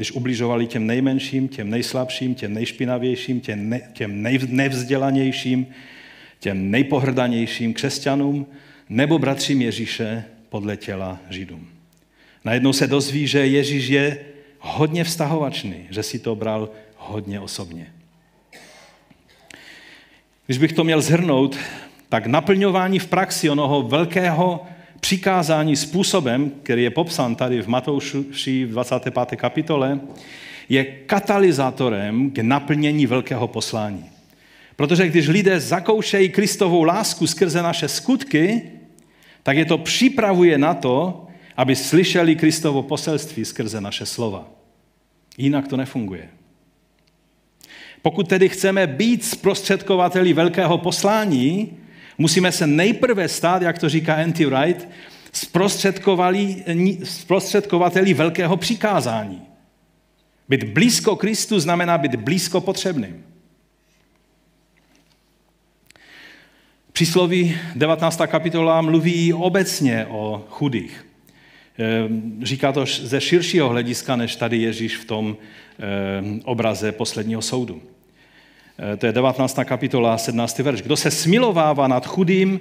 [0.01, 5.67] Když ubližovali těm nejmenším, těm nejslabším, těm nejšpinavějším, těm, ne, těm nejvzdělanějším,
[6.39, 8.45] těm nejpohrdanějším křesťanům,
[8.89, 11.67] nebo bratřím Ježíše podle těla Židům.
[12.45, 14.19] Najednou se dozví, že Ježíš je
[14.59, 17.93] hodně vztahovačný, že si to bral hodně osobně.
[20.45, 21.57] Když bych to měl zhrnout,
[22.09, 24.65] tak naplňování v praxi onoho velkého
[25.01, 29.35] přikázání způsobem, který je popsán tady v Matouši v 25.
[29.35, 29.99] kapitole,
[30.69, 34.05] je katalyzátorem k naplnění velkého poslání.
[34.75, 38.61] Protože když lidé zakoušejí Kristovou lásku skrze naše skutky,
[39.43, 41.27] tak je to připravuje na to,
[41.57, 44.49] aby slyšeli Kristovo poselství skrze naše slova.
[45.37, 46.29] Jinak to nefunguje.
[48.01, 51.77] Pokud tedy chceme být zprostředkovateli velkého poslání,
[52.21, 54.45] musíme se nejprve stát, jak to říká N.T.
[54.45, 54.87] Wright,
[57.03, 59.41] zprostředkovateli velkého přikázání.
[60.49, 63.23] Být blízko Kristu znamená být blízko potřebným.
[66.93, 68.21] Přísloví 19.
[68.27, 71.05] kapitola mluví obecně o chudých.
[71.77, 75.37] Ehm, říká to ze širšího hlediska, než tady Ježíš v tom
[75.79, 77.81] ehm, obraze posledního soudu.
[78.81, 79.63] Ehm, to je 19.
[79.65, 80.59] kapitola, 17.
[80.59, 80.81] verš.
[80.81, 82.59] Kdo se smilovává nad chudým,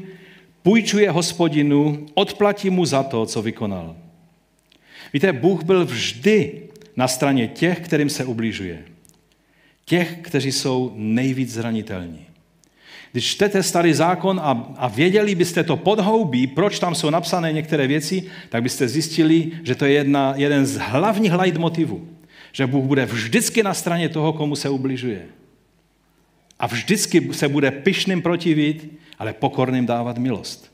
[0.63, 3.97] půjčuje hospodinu, odplatí mu za to, co vykonal.
[5.13, 6.63] Víte, Bůh byl vždy
[6.97, 8.85] na straně těch, kterým se ubližuje.
[9.85, 12.27] Těch, kteří jsou nejvíc zranitelní.
[13.13, 17.87] Když čtete starý zákon a, a věděli byste to podhoubí, proč tam jsou napsané některé
[17.87, 22.09] věci, tak byste zjistili, že to je jedna, jeden z hlavních leitmotivů.
[22.53, 25.23] Že Bůh bude vždycky na straně toho, komu se ubližuje.
[26.61, 30.73] A vždycky se bude pyšným protivit, ale pokorným dávat milost.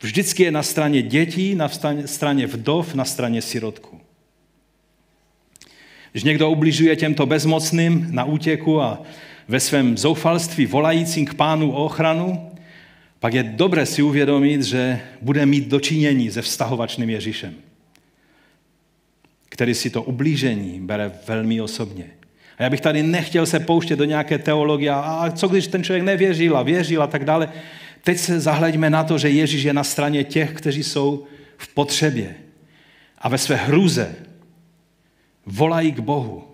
[0.00, 1.68] Vždycky je na straně dětí, na
[2.04, 4.00] straně vdov, na straně sirotku.
[6.12, 9.02] Když někdo ubližuje těmto bezmocným na útěku a
[9.48, 12.50] ve svém zoufalství volajícím k pánu o ochranu,
[13.20, 17.54] pak je dobré si uvědomit, že bude mít dočinění se vztahovačným Ježíšem,
[19.48, 22.10] který si to ublížení bere velmi osobně.
[22.58, 26.04] A já bych tady nechtěl se pouštět do nějaké teologie, a co když ten člověk
[26.04, 27.52] nevěřil a věřil a tak dále.
[28.02, 31.26] Teď se zahleďme na to, že Ježíš je na straně těch, kteří jsou
[31.56, 32.34] v potřebě
[33.18, 34.14] a ve své hruze
[35.46, 36.44] volají k Bohu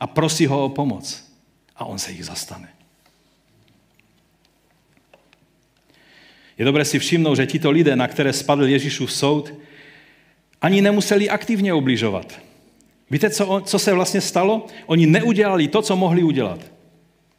[0.00, 1.32] a prosí ho o pomoc
[1.76, 2.68] a on se jich zastane.
[6.58, 9.54] Je dobré si všimnout, že tito lidé, na které spadl Ježíšův soud,
[10.62, 12.47] ani nemuseli aktivně ubližovat.
[13.10, 14.66] Víte, co, co se vlastně stalo?
[14.86, 16.60] Oni neudělali to, co mohli udělat.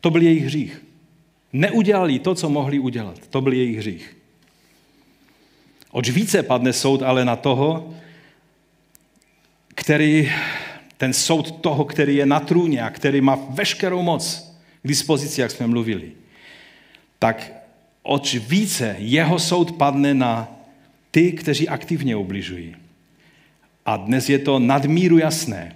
[0.02, 0.86] To byl jejich hřích.
[1.54, 3.28] Neudělali to, co mohli udělat.
[3.28, 4.18] To byl jejich hřích.
[5.92, 7.94] Oč více padne soud ale na toho,
[9.76, 10.32] který,
[10.98, 14.54] ten soud toho, který je na trůně a který má veškerou moc
[14.84, 16.12] k dispozici, jak jsme mluvili,
[17.20, 17.54] tak
[18.04, 20.48] oč více jeho soud padne na
[21.12, 22.76] ty, kteří aktivně ubližují.
[23.90, 25.76] A dnes je to nadmíru jasné,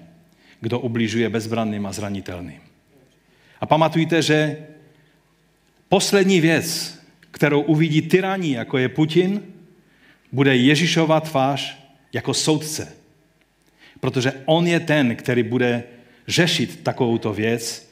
[0.62, 2.62] kdo ubližuje bezbranným a zranitelným.
[3.62, 4.58] A pamatujte, že
[5.90, 7.00] poslední věc,
[7.32, 9.42] kterou uvidí tyraní, jako je Putin,
[10.32, 11.78] bude Ježíšova tvář
[12.14, 12.94] jako soudce.
[14.00, 15.84] Protože on je ten, který bude
[16.28, 17.90] řešit takovouto věc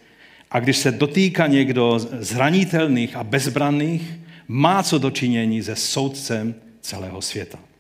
[0.52, 7.71] a když se dotýká někdo zranitelných a bezbranných, má co dočinění se soudcem celého světa.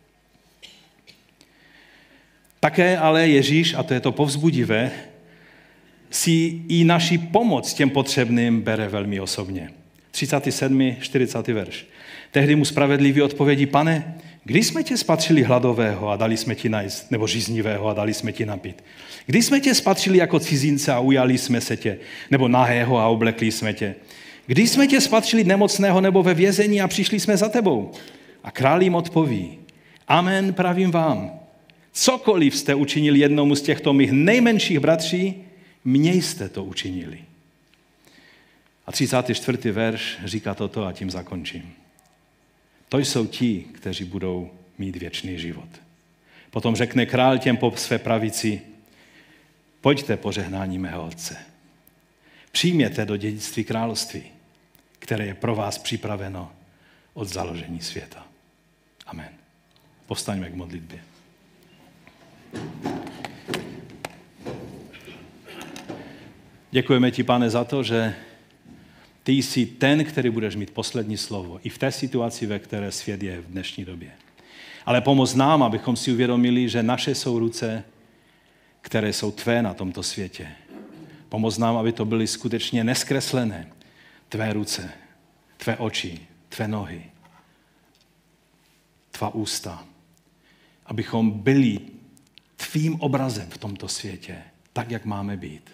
[2.63, 4.91] Také ale Ježíš, a to je to povzbudivé,
[6.09, 9.69] si i naši pomoc těm potřebným bere velmi osobně.
[10.11, 10.95] 37.
[10.99, 11.47] 40.
[11.47, 11.85] verš.
[12.31, 17.11] Tehdy mu spravedlivý odpovědí, pane, kdy jsme tě spatřili hladového a dali jsme ti najíst,
[17.11, 18.83] nebo žíznivého a dali jsme ti napít?
[19.25, 21.97] Kdy jsme tě spatřili jako cizince a ujali jsme se tě,
[22.31, 23.95] nebo nahého a oblekli jsme tě?
[24.45, 27.91] Kdy jsme tě spatřili nemocného nebo ve vězení a přišli jsme za tebou?
[28.43, 29.59] A král jim odpoví,
[30.07, 31.40] amen pravím vám,
[31.91, 35.43] cokoliv jste učinili jednomu z těchto mých nejmenších bratří,
[35.83, 37.19] mně jste to učinili.
[38.85, 39.71] A 34.
[39.71, 41.73] verš říká toto a tím zakončím.
[42.89, 45.69] To jsou ti, kteří budou mít věčný život.
[46.49, 48.61] Potom řekne král těm po své pravici,
[49.81, 51.37] pojďte požehnání mého otce.
[52.51, 54.23] Přijměte do dědictví království,
[54.99, 56.51] které je pro vás připraveno
[57.13, 58.27] od založení světa.
[59.05, 59.29] Amen.
[60.05, 61.10] Povstaňme k modlitbě.
[66.71, 68.15] Děkujeme ti, pane, za to, že
[69.23, 71.59] ty jsi ten, který budeš mít poslední slovo.
[71.63, 74.11] I v té situaci, ve které svět je v dnešní době.
[74.85, 77.83] Ale pomoz nám, abychom si uvědomili, že naše jsou ruce,
[78.81, 80.47] které jsou tvé na tomto světě.
[81.29, 83.67] Pomoz nám, aby to byly skutečně neskreslené
[84.29, 84.91] tvé ruce,
[85.57, 87.03] tvé oči, tvé nohy,
[89.11, 89.85] tvá ústa.
[90.85, 91.79] Abychom byli
[92.67, 94.43] tvým obrazem v tomto světě,
[94.73, 95.71] tak, jak máme být.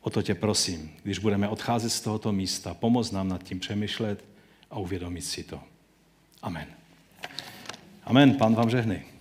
[0.00, 4.24] O to tě prosím, když budeme odcházet z tohoto místa, pomoz nám nad tím přemýšlet
[4.70, 5.60] a uvědomit si to.
[6.42, 6.66] Amen.
[8.04, 8.34] Amen.
[8.34, 9.17] Pán vám žehnej.